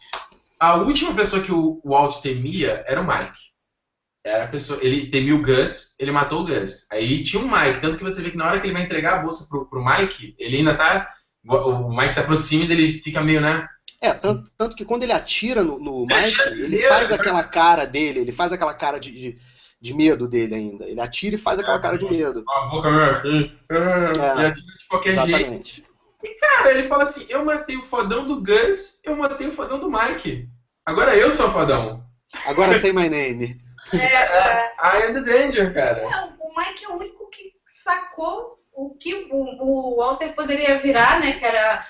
[0.58, 3.38] a última pessoa que o Walt temia era o Mike.
[4.24, 6.86] Era a pessoa, ele temia o Gus, ele matou o Gus.
[6.90, 9.18] Aí tinha o Mike, tanto que você vê que na hora que ele vai entregar
[9.18, 11.08] a bolsa pro, pro Mike, ele ainda tá.
[11.44, 13.66] O Mike se aproxima e ele fica meio, né?
[14.02, 17.16] É, tanto, tanto que quando ele atira no, no Mike, ele faz né?
[17.16, 19.38] aquela cara dele, ele faz aquela cara de, de,
[19.80, 20.84] de medo dele ainda.
[20.84, 22.44] Ele atira e faz aquela cara de medo.
[22.48, 23.52] A boca meio assim.
[23.70, 25.28] E atira de qualquer jeito.
[25.28, 25.88] Exatamente.
[26.40, 29.90] Cara, ele fala assim: eu matei o fodão do Gus, eu matei o fodão do
[29.90, 30.48] Mike.
[30.84, 32.04] Agora eu sou o fodão.
[32.44, 33.60] Agora say my name.
[33.94, 34.72] É, é.
[34.82, 36.00] I am the danger, cara.
[36.00, 41.20] É, o Mike é o único que sacou o que o, o Walter poderia virar,
[41.20, 41.32] né?
[41.32, 41.84] Que era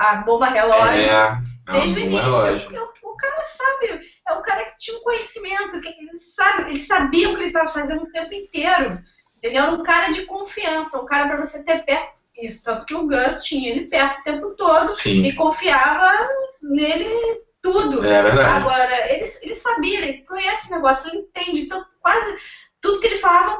[0.00, 1.10] a bomba relógio.
[1.10, 1.38] É,
[1.70, 2.22] Desde o é início.
[2.24, 2.90] relógio.
[3.02, 6.78] O, o cara sabe, é o cara que tinha um conhecimento, que ele sabe, ele
[6.78, 8.98] sabia o que ele estava fazendo o tempo inteiro.
[9.38, 9.62] Entendeu?
[9.64, 12.12] Era um cara de confiança, um cara para você ter perto.
[12.36, 16.28] Isso, tanto que o Gus tinha ele perto o tempo todo Sim, e confiava
[16.62, 17.08] nele
[17.60, 18.04] tudo.
[18.04, 18.50] é verdade.
[18.50, 19.21] Agora, ele, ele
[19.74, 21.62] sabia, ele conhece o negócio, ele entende.
[21.62, 22.36] Então, quase
[22.80, 23.58] tudo que ele falava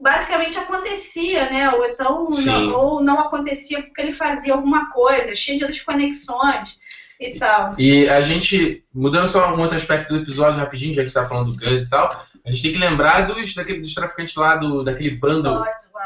[0.00, 1.70] basicamente acontecia, né?
[1.70, 6.78] Ou então não, ou não acontecia porque ele fazia alguma coisa, cheio de desconexões
[7.20, 7.70] e tal.
[7.78, 11.14] E a gente, mudando só um outro aspecto do episódio rapidinho, já que a gente
[11.14, 14.34] tá falando do Gus e tal, a gente tem que lembrar dos, daquele, dos traficantes
[14.34, 15.64] lá, do, daquele bando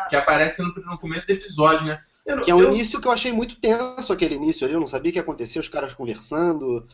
[0.09, 2.01] que aparece no, no começo do episódio, né?
[2.25, 4.75] Eu, Que é um eu- início que eu achei muito tenso, aquele início ali.
[4.75, 6.87] Eu não sabia o que ia acontecer, os caras conversando.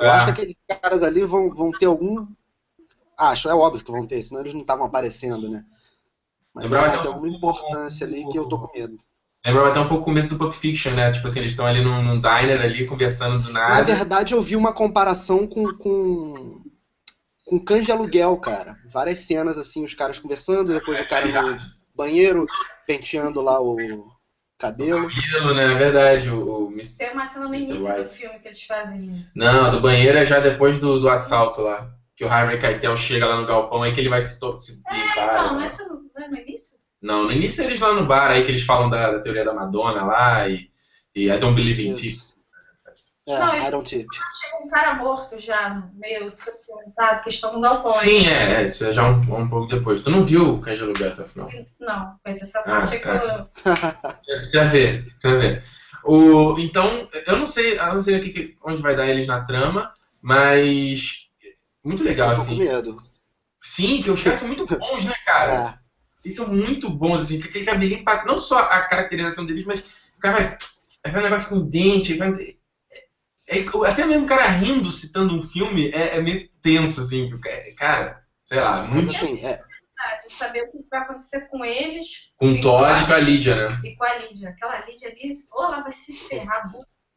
[0.00, 0.10] Eu É.
[0.10, 2.26] acho que aqueles caras ali vão, vão ter algum.
[3.18, 5.64] Acho, é óbvio que vão ter, senão eles não estavam aparecendo, né?
[6.54, 8.98] Mas até ter um alguma importância ali que eu tô com medo.
[9.46, 11.10] Lembrava até um pouco o começo do Pulp Fiction, né?
[11.12, 13.84] Tipo assim, eles estão ali num, num diner ali, conversando do Na nada.
[13.84, 16.60] verdade, eu vi uma comparação com, com,
[17.44, 18.76] com cães de aluguel, cara.
[18.92, 21.58] Várias cenas assim, os caras conversando, depois o cara no
[21.94, 22.46] banheiro
[22.86, 24.10] penteando lá o
[24.58, 25.06] cabelo.
[25.06, 25.72] Aquilo, né?
[25.72, 26.98] É verdade, o, o Mr.
[26.98, 28.02] Tem uma cena no início White.
[28.02, 29.38] do filme que eles fazem isso.
[29.38, 31.90] Não, do banheiro é já depois do, do assalto lá.
[32.16, 35.34] Que o Harvey Keitel chega lá no galpão, aí que ele vai se, se limpar.
[35.34, 35.60] Então, né?
[35.60, 36.78] mas isso não não é no início?
[37.00, 39.54] Não, no início eles lá no bar, aí que eles falam da, da teoria da
[39.54, 40.68] Madonna lá e,
[41.14, 42.36] e I don't believe in tips.
[43.28, 44.06] É, Não, Iron Tip.
[44.40, 47.92] Chega um cara morto já, meio sentado, que estão no galpão.
[47.92, 50.00] Sim, é, é, isso é já um, um pouco depois.
[50.00, 51.50] Tu não viu o Cães de Aluguel até o final?
[51.78, 53.34] Não, mas essa Ah, parte é que ah.
[54.26, 54.38] eu.
[54.46, 55.64] Você vai ver, você vai ver.
[56.04, 59.42] O, então, eu não sei, eu não sei o que, onde vai dar eles na
[59.44, 59.90] trama,
[60.22, 61.28] mas
[61.84, 62.58] muito legal, Eu tô com assim.
[62.58, 63.02] medo.
[63.60, 65.70] Sim, que os caras são muito bons, né, cara?
[65.70, 65.78] É.
[66.24, 69.80] Eles são muito bons, assim, aquele cabelinho, pra- não só a caracterização deles, mas
[70.16, 70.34] o cara
[71.04, 72.32] vai, vai um negócio com dente, vai,
[73.48, 77.48] é- até mesmo o cara rindo, citando um filme, é, é meio tenso, assim, porque,
[77.78, 79.60] cara, sei lá, Mas muito assim, é,
[80.22, 82.06] de saber o que vai acontecer com eles
[82.36, 83.80] com o Todd e com a Lídia, né?
[83.84, 84.50] e com a Lídia.
[84.50, 86.62] Aquela Lídia ali, ou ela vai se ferrar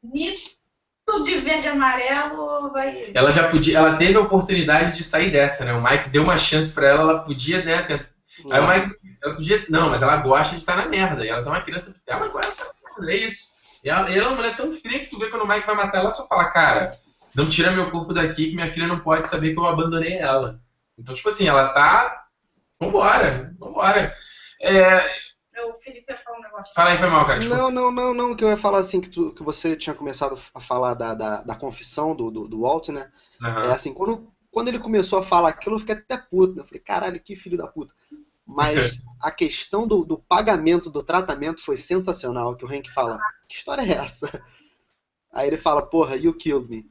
[0.02, 0.52] bonito
[1.26, 3.12] de verde e amarelo, vai.
[3.14, 5.74] Ela já podia, ela teve a oportunidade de sair dessa, né?
[5.74, 7.84] O Mike deu uma chance pra ela, ela podia, né?
[7.84, 8.10] ter-
[8.50, 11.44] Aí o Mike, ela podia, não, mas ela gosta de estar na merda, e ela
[11.44, 13.52] tá uma criança, ela gosta de é isso.
[13.84, 15.66] E ela, e ela é uma mulher tão fria que tu vê quando o Mike
[15.66, 16.92] vai matar ela, só fala, cara,
[17.34, 20.60] não tira meu corpo daqui que minha filha não pode saber que eu abandonei ela.
[20.98, 22.26] Então, tipo assim, ela tá,
[22.80, 24.16] vambora, vambora.
[24.62, 25.00] É,
[25.68, 26.74] O Felipe ia falar um negócio.
[26.74, 27.62] fala aí, foi mal, cara, desculpa.
[27.64, 30.40] Não, não, não, não, que eu ia falar assim, que, tu, que você tinha começado
[30.54, 33.12] a falar da, da, da confissão do, do, do Walt, né?
[33.42, 33.64] Aham.
[33.64, 36.62] É assim, quando, quando ele começou a falar aquilo, eu fiquei até puto, né?
[36.62, 37.94] Eu falei, caralho, que filho da puta.
[38.54, 43.56] Mas a questão do, do pagamento do tratamento foi sensacional, que o Hank fala, que
[43.56, 44.44] história é essa?
[45.32, 46.86] Aí ele fala, porra, you killed me.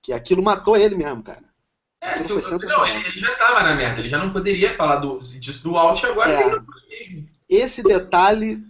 [0.00, 1.44] Que aquilo matou ele mesmo, cara.
[2.02, 2.86] É, se, foi não, sensacional.
[2.86, 6.02] ele, ele já tava na merda, ele já não poderia falar do, disso do Alt
[6.04, 6.40] agora, É.
[6.40, 7.28] ele não mesmo.
[7.48, 8.64] Esse detalhe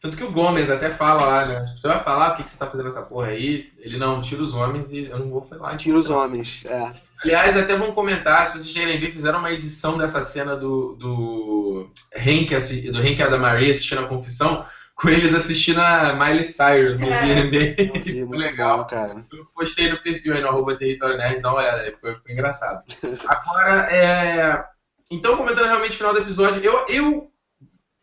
[0.00, 1.74] Tanto que o Gomes até fala lá, né?
[1.76, 3.72] Você vai falar o que, que você tá fazendo essa porra aí?
[3.78, 5.76] Ele não, tira os homens e eu não vou falar.
[5.76, 6.94] Tira os homens, é.
[7.22, 11.90] Aliás, até vão comentar, se vocês querem ver, fizeram uma edição dessa cena do, do
[12.16, 12.50] Hank,
[12.90, 17.06] do Hank e da Maria assistindo a confissão, com eles assistindo a Miley Cyrus no
[17.12, 17.22] É.
[17.22, 17.74] BNB.
[17.74, 18.78] Vi, Ficou muito legal.
[18.78, 19.24] bom, cara.
[19.32, 22.32] Eu postei no perfil aí no arroba Território Nerd, dá uma olhada aí, ficou, ficou
[22.32, 22.82] engraçado.
[23.26, 24.64] Agora, é...
[25.10, 27.30] Então, comentando realmente o final do episódio, eu, eu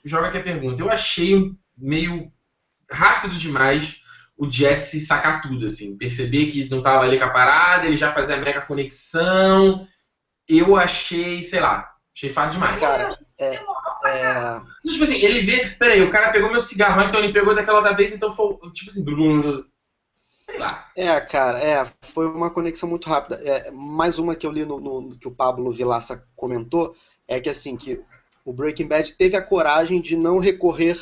[0.05, 0.81] jogo aqui a pergunta.
[0.81, 2.31] Eu achei meio
[2.89, 4.01] rápido demais
[4.43, 5.97] o Jesse sacar tudo, assim.
[5.97, 9.87] Perceber que não tava ali com a parada, ele já fazia a mega conexão.
[10.47, 12.79] Eu achei, sei lá, achei fácil demais.
[12.79, 17.33] Cara, é, é, Tipo assim, ele vê, peraí, o cara pegou meu cigarro, então ele
[17.33, 19.03] pegou daquela outra vez, então foi, tipo assim,
[20.49, 20.87] sei lá.
[20.95, 23.35] é, cara, é, foi uma conexão muito rápida.
[23.43, 26.95] É, mais uma que eu li no, no- que o Pablo Vilaça comentou
[27.27, 27.99] é que assim que
[28.45, 31.01] o Breaking Bad teve a coragem de não recorrer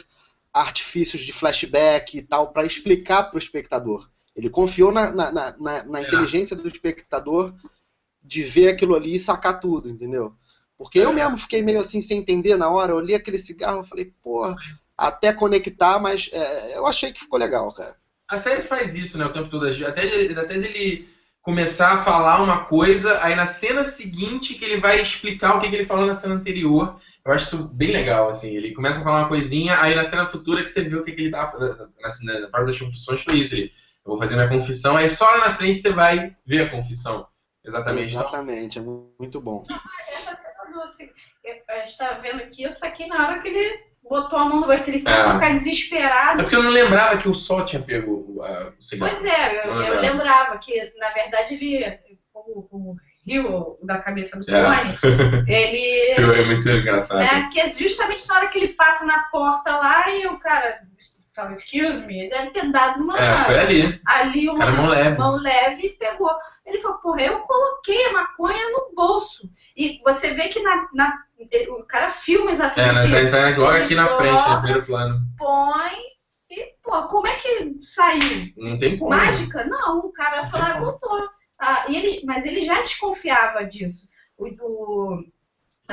[0.53, 4.09] artifícios de flashback e tal para explicar para o espectador.
[4.35, 6.03] Ele confiou na, na, na- na- É.
[6.03, 7.53] inteligência do espectador
[8.23, 10.33] de ver aquilo ali e sacar tudo, entendeu?
[10.77, 11.13] Porque eu É.
[11.13, 12.91] mesmo fiquei meio assim sem entender na hora.
[12.93, 14.55] Eu li aquele cigarro e falei, porra,
[14.97, 17.95] até conectar, mas é, eu achei que ficou legal, cara.
[18.27, 19.65] A série faz isso, né, o tempo todo.
[19.67, 21.09] Até, até dele
[21.41, 25.69] começar a falar uma coisa, aí na cena seguinte que ele vai explicar o que,
[25.69, 26.99] que ele falou na cena anterior.
[27.25, 28.55] Eu acho isso bem legal, assim.
[28.55, 31.11] Ele começa a falar uma coisinha, aí na cena futura que você vê o que,
[31.11, 32.33] que ele tava fazendo.
[32.33, 33.55] Na, na parte das confissões foi isso.
[33.55, 33.71] Ele,
[34.05, 37.27] eu vou fazer minha confissão, aí só lá na frente você vai ver a confissão.
[37.63, 38.09] Exatamente.
[38.09, 39.63] Então, Exatamente, é muito bom.
[40.09, 40.81] Essa cena do
[41.69, 44.67] A gente tá vendo aqui, eu saquei na hora que ele botou a mão no
[44.71, 45.01] outro, ele É.
[45.03, 46.43] começou a ficar É desesperado.
[46.43, 49.11] porque eu não lembrava que o Sol tinha pego o, a- o cigarro.
[49.11, 50.57] Pois é, eu, eu lembrava.
[50.57, 51.99] que, na verdade, ele,
[52.33, 54.63] como o Rio da cabeça do É.
[54.63, 54.97] Tony,
[55.47, 56.11] ele.
[56.11, 57.19] É muito engraçado.
[57.19, 60.79] Né, que é justamente na hora que ele passa na porta lá e o cara
[61.33, 63.17] fala, excuse me, deve ter dado uma.
[63.17, 64.01] É, foi ali.
[64.05, 65.17] ali uma Cara, mão leve.
[65.17, 66.31] mão leve e pegou.
[66.65, 69.49] Ele falou, porra, eu coloquei a maconha no bolso.
[69.75, 71.23] E você vê que na, na-
[71.69, 73.55] o cara filma É, exatamente né, tá, isso.
[73.55, 75.19] tá logo aqui na frente, no primeiro plano.
[75.37, 75.91] Põe
[76.49, 78.53] e, pô, como é que saiu?
[78.57, 79.09] Não tem como.
[79.09, 79.63] Mágica?
[79.65, 81.29] Não, o cara falou, ah, botou.
[81.59, 84.09] Ah, e ele, mas ele já desconfiava disso.
[84.37, 85.23] O, o-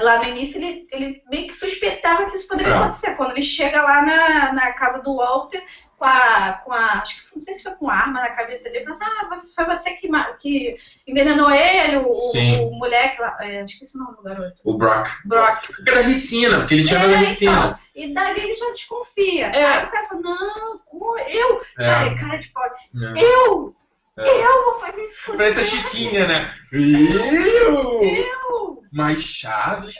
[0.02, 2.76] lá no início, ele, ele meio que suspeitava que isso poderia É.
[2.76, 3.14] acontecer.
[3.16, 5.62] Quando ele chega lá na, na casa do Walter
[5.96, 7.00] com a, com a.
[7.00, 9.54] Acho que não sei se foi com arma na cabeça dele, falou assim: ah, você,
[9.54, 10.08] foi você que,
[10.38, 12.56] que envenenou ele, o, Sim.
[12.60, 13.36] o moleque lá.
[13.40, 14.56] É, esqueci o nome do garoto.
[14.64, 15.08] O Brock.
[15.24, 15.66] Brock.
[15.74, 17.78] Porque era ricina, porque ele tinha É, ricina.
[17.94, 19.46] E dali ele já desconfia.
[19.46, 19.64] É.
[19.64, 20.80] Aí o cara fala: não,
[21.28, 21.60] eu.
[21.76, 22.14] Cara, É.
[22.14, 22.64] cara de pau.
[22.64, 23.22] é.
[23.22, 23.74] Eu!
[24.20, 24.44] É.
[24.46, 25.70] Eu vou fazer isso com Parece a você.
[25.76, 26.52] Chiquinha, né?
[26.72, 28.04] Eu!
[28.04, 28.67] Eu!
[28.92, 29.94] Mais Chaves.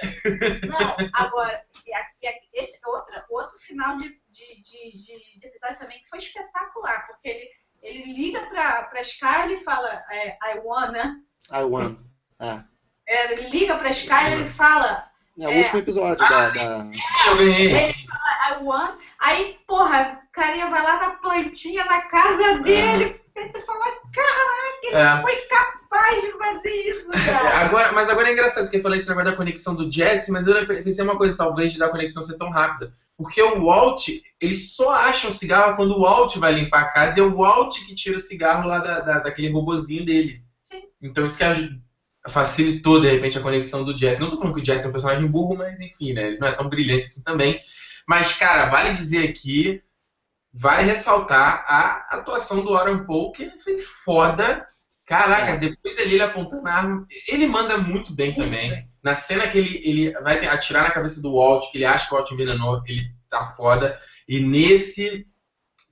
[0.68, 5.46] Não, agora, e a- e a- esse outro, outro final de, de, de, de- de
[5.46, 7.48] episódio também que foi espetacular, porque ele,
[7.82, 11.20] ele liga pra, pra Sky e fala, é, I wanna.
[11.52, 11.96] I won.
[12.40, 12.64] É.
[13.06, 15.06] É, ele liga pra Sky e ele fala,
[15.40, 15.58] É o É.
[15.58, 16.78] último episódio Ah, da, da-
[17.34, 17.70] ganhei.
[17.72, 18.08] Ele
[18.50, 18.98] I want.
[19.20, 23.20] Aí, porra, o carinha vai lá na plantinha na casa dele.
[23.36, 25.22] E tu fala, caraca, ele É.
[25.22, 25.77] foi capaz
[26.20, 27.58] de fazer isso, cara.
[27.58, 30.46] Agora, mas agora é engraçado que eu falei esse negócio da conexão do Jesse, mas
[30.46, 32.92] eu pensei uma coisa, talvez, da conexão ser tão rápida.
[33.16, 34.08] Porque o Walt,
[34.40, 37.34] ele só acha o cigarro quando o Walt vai limpar a casa e é o
[37.36, 40.42] Walt que tira o cigarro lá da, da- daquele robozinho dele.
[40.64, 40.82] Sim.
[41.02, 41.70] Então isso que aj-
[42.28, 44.20] facilitou, de repente, a conexão do Jesse.
[44.20, 46.28] Não tô falando que o Jesse é um personagem burro, mas enfim, né?
[46.28, 47.60] Ele não é tão brilhante assim também.
[48.06, 49.82] Mas, cara, vale dizer aqui,
[50.52, 54.66] vale ressaltar a atuação do Aaron Paul, que foi foda.
[55.08, 55.56] Caraca, É.
[55.56, 58.84] depois ali ele apontando a arma, ele manda muito bem também.
[59.02, 62.14] Na cena que ele, ele vai atirar na cabeça do Walt, que ele acha que
[62.14, 63.98] o Walt envenenou, ele tá foda.
[64.28, 65.26] E nesse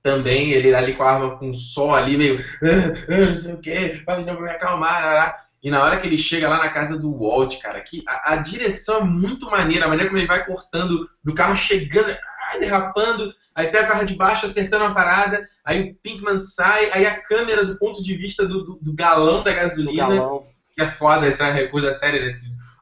[0.03, 3.59] também, ele ali com a arma com sol ali, meio, "Ah, ah, não sei o
[3.61, 6.97] que, vai não me acalmar, arará." E na hora que ele chega lá na casa
[6.99, 10.45] do Walt, cara, que a, a direção é muito maneira, a maneira como ele vai
[10.45, 12.15] cortando do carro chegando,
[12.59, 17.05] derrapando, aí pega o carro de baixo, acertando a parada, aí o Pinkman sai, aí
[17.05, 20.45] a câmera do ponto de vista do, do- do galão da do gasolina, galão.
[20.75, 22.31] que é foda, essa coisa séria, né?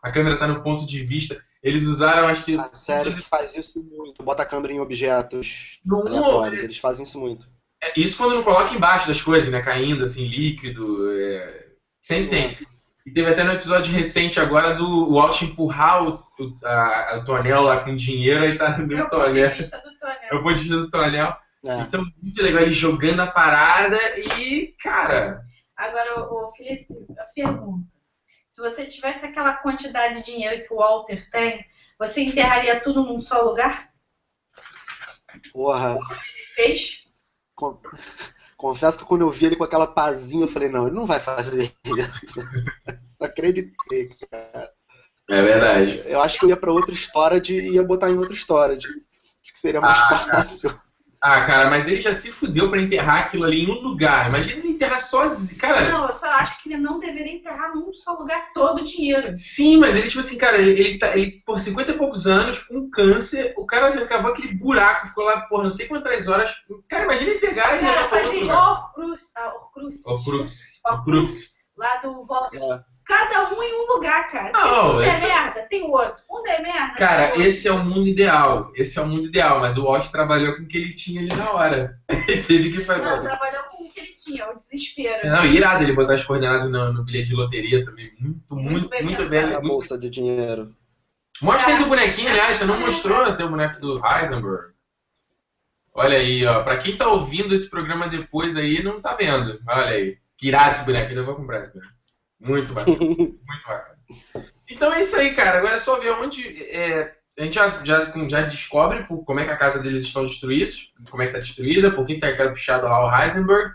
[0.03, 1.41] A câmera tá no ponto de vista.
[1.63, 2.55] Eles usaram, acho que.
[2.57, 4.21] A série faz isso muito.
[4.21, 6.61] Bota a câmera em objetos Não, aleatórios.
[6.63, 7.47] Eles fazem isso muito.
[7.81, 9.61] é, Isso quando não coloca embaixo das coisas, né?
[9.63, 11.11] Caindo, assim, líquido.
[11.19, 11.65] é,
[12.01, 12.57] Sempre tem.
[13.03, 17.61] E teve até no episódio recente agora do Walt empurrar o, o, a, o tonel
[17.61, 19.51] lá com dinheiro, aí tá no É o ponto de tonel.
[20.31, 21.35] É o ponto de vista do tonel.
[21.67, 21.81] É.
[21.81, 23.97] Então, muito legal ele jogando a parada
[24.39, 25.43] e, cara.
[25.75, 27.87] Agora, o Felipe, a pergunta.
[28.49, 31.65] Se você tivesse aquela quantidade de dinheiro que o Walter tem,
[31.99, 33.89] você enterraria tudo num só lugar?
[35.51, 35.93] Porra.
[35.93, 37.05] Ele fez.
[38.55, 41.19] Confesso que quando eu vi ele com aquela pazinha, eu falei, não, ele não vai
[41.19, 42.39] fazer isso.
[43.19, 44.74] não acreditei, cara.
[45.29, 46.03] É verdade.
[46.05, 48.77] Eu acho que eu ia pra outra história e ia botar em outra história.
[48.77, 50.69] Acho que seria mais ah, fácil.
[50.69, 50.85] Cara.
[51.27, 54.29] Ah, cara, mas ele já se fudeu pra enterrar aquilo ali em um lugar.
[54.29, 55.89] Imagina ele enterrar sozinho, cara.
[55.89, 59.35] Não, eu só acho que ele não deveria enterrar num só lugar todo o dinheiro.
[59.35, 62.59] Sim, mas ele, tipo assim, cara, ele, ele, tá, ele por 50 e poucos anos,
[62.59, 66.53] com câncer, o cara cavou aquele buraco, ficou lá por não sei quantas horas.
[66.87, 69.31] Cara, imagina ele pegar e Cara, fazia Horcrux.
[69.35, 70.05] Horcrux.
[70.05, 70.81] Horcrux.
[70.85, 71.55] Horcrux.
[71.75, 72.55] Lá do Volta.
[72.55, 72.94] É.
[73.05, 74.51] Cada um em um lugar, cara.
[74.51, 75.25] Não, um esse...
[75.25, 76.15] é merda, tem outro.
[76.29, 76.95] Um é merda.
[76.95, 78.71] Cara, esse é o mundo ideal.
[78.75, 81.33] Esse é o mundo ideal, mas o Walt trabalhou com o que ele tinha ali
[81.35, 81.99] na hora.
[82.09, 83.03] ele teve que fazer.
[83.03, 85.29] Não, trabalhou com o que ele tinha, o desespero.
[85.29, 88.11] Não, irado ele botar as coordenadas no, no bilhete de loteria também.
[88.19, 89.03] Muito, muito, muito bem.
[89.03, 90.75] Muito bem bolsa de dinheiro.
[91.41, 92.57] Mostra aí do bonequinho, aliás.
[92.57, 94.73] Você não mostrou até o boneco do Heisenberg.
[95.93, 96.63] Olha aí, ó.
[96.63, 99.59] Pra quem tá ouvindo esse programa depois aí, não tá vendo.
[99.67, 100.17] Olha aí.
[100.37, 101.13] Que irado esse boneco.
[101.13, 101.93] Eu vou comprar esse boneco.
[102.45, 102.97] Muito bacana.
[102.99, 103.95] muito bacana.
[104.69, 105.57] Então é isso aí, cara.
[105.57, 106.63] Agora é só ver onde.
[106.71, 110.93] É, a gente já, já, já descobre como é que a casa deles estão destruídos,
[111.09, 113.73] como é que está destruída, por que está caprichado lá o Heisenberg.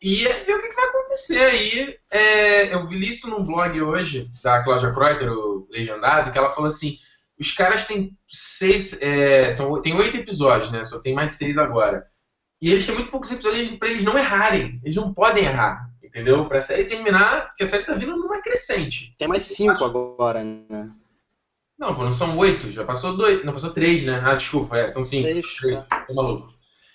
[0.00, 1.98] E é ver o que, que vai acontecer aí.
[2.10, 6.68] É, eu vi isso num blog hoje, da Claudia Kreuter, o Legendado, que ela falou
[6.68, 6.98] assim:
[7.38, 9.00] os caras têm seis.
[9.02, 10.84] É, são, tem oito episódios, né?
[10.84, 12.06] Só tem mais seis agora.
[12.60, 14.80] E eles têm muito poucos episódios para eles não errarem.
[14.84, 16.46] Eles não podem errar entendeu?
[16.46, 19.14] Pra série terminar, porque a série tá vindo numa crescente.
[19.18, 20.94] Tem mais cinco agora, né?
[21.76, 24.22] Não, pô, não são oito, já passou dois, não, passou três, né?
[24.24, 25.28] Ah, desculpa, é, são cinco.
[25.28, 25.84] Três, três.
[25.84, 26.00] Tá.
[26.02, 26.54] Tô maluco.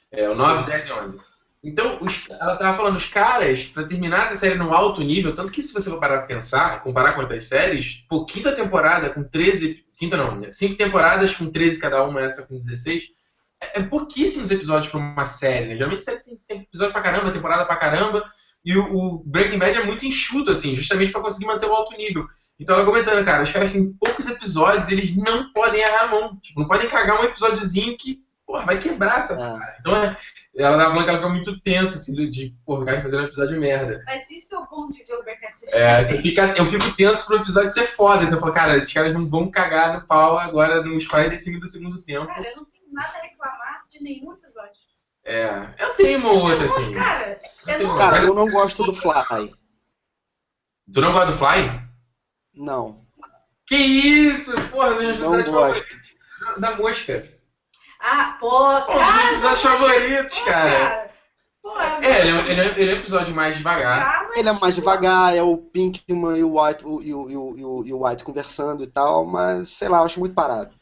[0.09, 1.21] É, o 9, 10 e 11.
[1.61, 5.51] Então, os, ela tava falando, os caras, pra terminar essa série no alto nível, tanto
[5.51, 9.21] que se você for parar pra pensar, comparar com outras séries, pô, quinta temporada com
[9.21, 10.49] 13, quinta não, né?
[10.51, 13.09] cinco temporadas com 13 cada uma, essa com 16,
[13.61, 15.75] é, é pouquíssimos episódios pra uma série, né?
[15.75, 18.23] Geralmente série tem, tem episódio pra caramba, temporada pra caramba,
[18.63, 21.95] e o, o Breaking Bad é muito enxuto, assim, justamente para conseguir manter o alto
[21.97, 22.27] nível.
[22.59, 26.37] Então ela comentando, cara, os caras têm poucos episódios, eles não podem errar a mão.
[26.41, 29.77] Tipo, não podem cagar um episódiozinho que, porra, vai quebrar essa é.
[29.79, 30.17] Então é,
[30.57, 33.23] ela tava falando que ela fica muito tensa, assim, de, porra, o cara fazer um
[33.23, 34.03] episódio de merda.
[34.05, 35.73] Mas isso é o bom de ver o Breaking Bad.
[35.73, 38.27] É, você fica, eu fico tenso pro episódio ser foda.
[38.27, 42.01] Você fala, cara, esses caras não vão cagar no pau agora nos 45 do segundo
[42.01, 42.27] tempo.
[42.27, 44.88] Cara, eu não tenho nada a reclamar de nenhum episódio.
[45.29, 46.91] É, eu tenho uma outra, assim.
[46.91, 47.37] Cara,
[47.67, 47.95] eu não...
[47.95, 49.53] cara, eu não gosto do Fly.
[50.91, 51.81] Tu não gosta do Fly?
[52.55, 53.05] Não.
[53.67, 54.59] Que isso?
[54.69, 55.97] Porra, não gosto.
[56.57, 57.31] Da mosca.
[57.99, 58.49] Ah, pô,
[58.87, 61.11] Pô, Os meus episódios favoritos, cara.
[62.01, 64.01] é, ele é, ele, é, ele é um episódio mais devagar.
[64.01, 67.37] Ah, ele é mais devagar, é o Pinkman e o White, o, e o, e
[67.37, 70.78] o, e o White conversando e tal, mas sei lá, eu acho muito parado.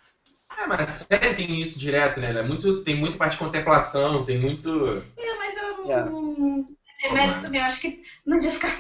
[0.58, 2.32] É, mas a série tem isso direto, né?
[2.32, 5.04] é muito, tem muito parte de contemplação, tem muito.
[5.18, 6.10] É, mas eu é.
[6.10, 6.66] não.
[7.04, 7.60] É mérito, né?
[7.60, 8.76] Acho que não devia ficar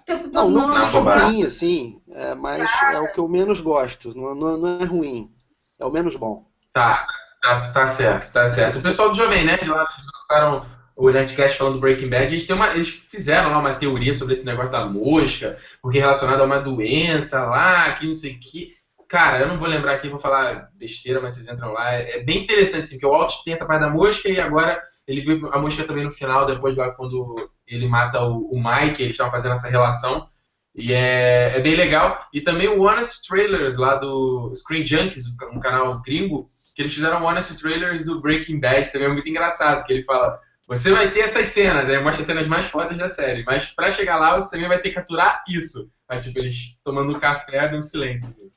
[0.00, 0.50] o tempo todo.
[0.50, 4.16] Não, não, não acho ruim, assim, é, mas é o que eu menos gosto.
[4.16, 5.30] Não, não, não é ruim.
[5.78, 6.44] É o menos bom.
[6.72, 7.06] Tá,
[7.40, 8.78] tá, tá certo, tá certo.
[8.80, 12.54] O pessoal do Jovem Nerd lá lançaram o Nerdcast falando do Breaking Bad, eles, têm
[12.54, 16.44] uma, eles fizeram lá uma teoria sobre esse negócio da mosca, porque é relacionado a
[16.44, 18.74] uma doença lá, que não sei o que.
[19.14, 21.94] Cara, eu não vou lembrar aqui, vou falar besteira, mas vocês entram lá.
[21.94, 24.82] É, é bem interessante, assim, porque o Alt tem essa parte da mosca e agora
[25.06, 29.00] ele viu a mosca também no final, depois lá quando ele mata o, o Mike,
[29.00, 30.28] eles estavam fazendo essa relação.
[30.74, 32.26] E é, é bem legal.
[32.32, 37.24] E também o Honest Trailers lá do Screen Junkies, um canal gringo, que eles fizeram
[37.24, 41.20] Honest Trailers do Breaking Bad, também é muito engraçado, que ele fala, você vai ter
[41.20, 44.50] essas cenas, aí mostra as cenas mais fodas da série, mas para chegar lá você
[44.50, 45.88] também vai ter que capturar isso.
[46.08, 48.52] Aí, tipo, eles tomando café no silêncio.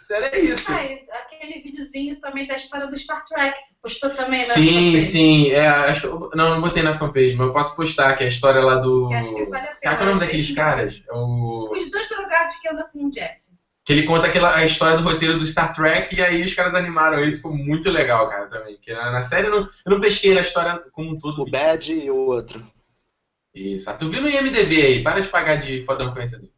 [0.00, 0.70] Sério, é isso.
[0.70, 5.06] Ah, aquele videozinho também da história do Star Trek, você postou também na Sim, fanpage.
[5.06, 5.50] sim.
[5.50, 8.60] É, acho, não, não botei na fanpage, mas eu posso postar, que é a história
[8.60, 9.08] lá do.
[9.08, 9.96] Que acho que vale a pena.
[9.96, 11.02] Qual é o nome daqueles caras?
[11.08, 11.70] É o...
[11.72, 13.58] Os dois drogados que andam com o Jesse.
[13.82, 16.74] Que ele conta aquela, a história do roteiro do Star Trek e aí os caras
[16.74, 18.74] animaram isso, ficou muito legal, cara, também.
[18.76, 21.42] Porque na, na série eu não, eu não pesquei a história como um todo.
[21.42, 22.62] O Bad e o outro.
[23.54, 23.88] Isso.
[23.88, 26.48] Ah, tu viu no IMDB aí, para de pagar de fodão conhecedor.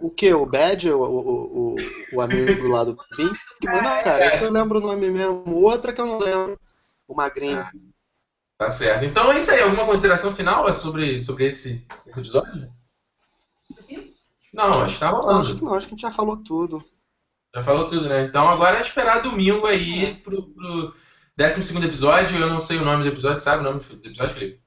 [0.00, 0.32] O que?
[0.32, 1.76] O Bad, o, o, o,
[2.12, 3.36] o amigo lá do Pink?
[3.64, 5.42] Não, cara, esse eu lembro o nome mesmo.
[5.46, 6.58] O outro é que eu não lembro.
[7.08, 7.58] O Magrinho.
[7.58, 7.72] Ah,
[8.56, 9.04] tá certo.
[9.04, 9.60] Então é isso aí.
[9.60, 12.68] Alguma consideração final sobre, sobre esse, esse episódio?
[14.52, 15.40] Não, acho que tá rolando.
[15.40, 16.84] Acho que não, acho que a gente já falou tudo.
[17.54, 18.24] Já falou tudo, né?
[18.24, 20.14] Então agora é esperar domingo aí é.
[20.14, 20.94] pro, pro
[21.36, 22.38] 12 episódio.
[22.38, 24.60] Eu não sei o nome do episódio, sabe o nome do episódio, Felipe?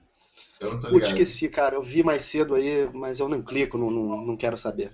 [0.59, 0.99] Eu não tô ligado.
[0.99, 1.75] Putz, esqueci, cara.
[1.75, 4.91] Eu vi mais cedo aí, mas eu não clico, não, não, não quero saber.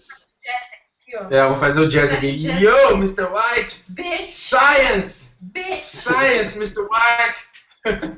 [1.18, 1.34] Ó.
[1.34, 2.48] É, eu vou fazer o jazz aqui.
[2.48, 3.26] Yo, Mr.
[3.26, 3.84] White!
[3.90, 4.24] Bitch!
[4.24, 5.32] Science!
[5.42, 5.80] Bitch!
[5.80, 6.82] Science, Mr.
[6.82, 8.18] White!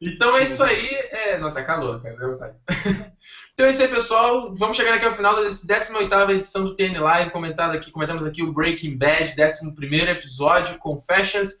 [0.00, 0.88] então é isso aí.
[1.10, 2.16] É, não, tá calor, cara.
[2.16, 2.52] Não sai.
[3.52, 4.54] Então é isso aí, pessoal.
[4.54, 7.30] Vamos chegar aqui ao final da 18 edição do TN Live.
[7.30, 11.56] Comentado aqui, comentamos aqui o Breaking Bad, 11 episódio, Confessions.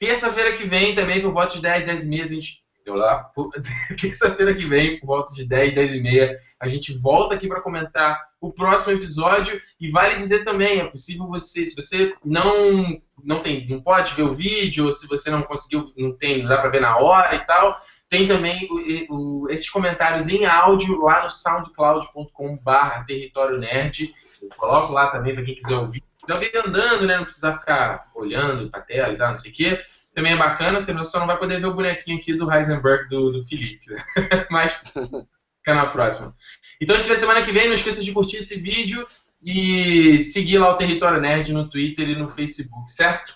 [0.00, 2.65] Terça-feira que vem, também volta de 10, 10 e meia, a gente.
[2.86, 3.28] Deu lá.
[4.00, 7.60] Terça-feira que vem, por volta de 10, 10 e meia, a gente volta aqui para
[7.60, 9.60] comentar o próximo episódio.
[9.80, 14.22] E vale dizer também, é possível você, se você não não tem, não pode ver
[14.22, 17.34] o vídeo, ou se você não conseguiu, não tem, não dá para ver na hora
[17.34, 17.76] e tal,
[18.08, 24.14] tem também o, o, esses comentários em áudio lá no soundcloud.com/barra território nerd.
[24.40, 26.04] Eu coloco lá também para quem quiser ouvir.
[26.22, 27.16] Então, ver andando, né?
[27.16, 29.80] Não precisar ficar olhando para tela e tal, não sei o quê.
[30.16, 33.32] Também é bacana, você só não vai poder ver o bonequinho aqui do Heisenberg do,
[33.32, 33.92] do Felipe.
[33.92, 34.02] Né?
[34.50, 36.34] Mas fica na próxima.
[36.80, 37.66] Então a gente vê semana que vem.
[37.66, 39.06] Não esqueça de curtir esse vídeo
[39.44, 43.34] e seguir lá o Território Nerd no Twitter e no Facebook, certo?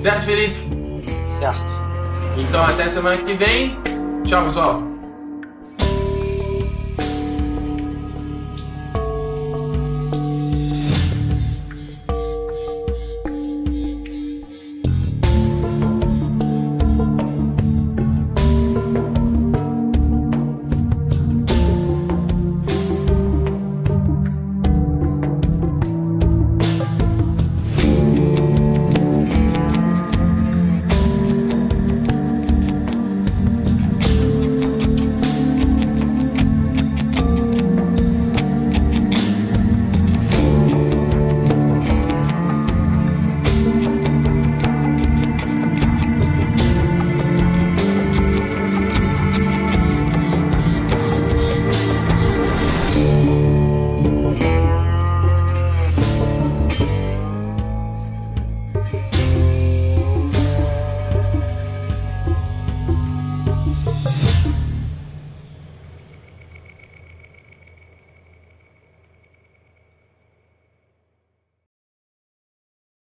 [0.00, 0.56] Certo, Felipe?
[1.26, 1.72] Certo.
[2.38, 3.76] Então até semana que vem.
[4.24, 4.99] Tchau, pessoal.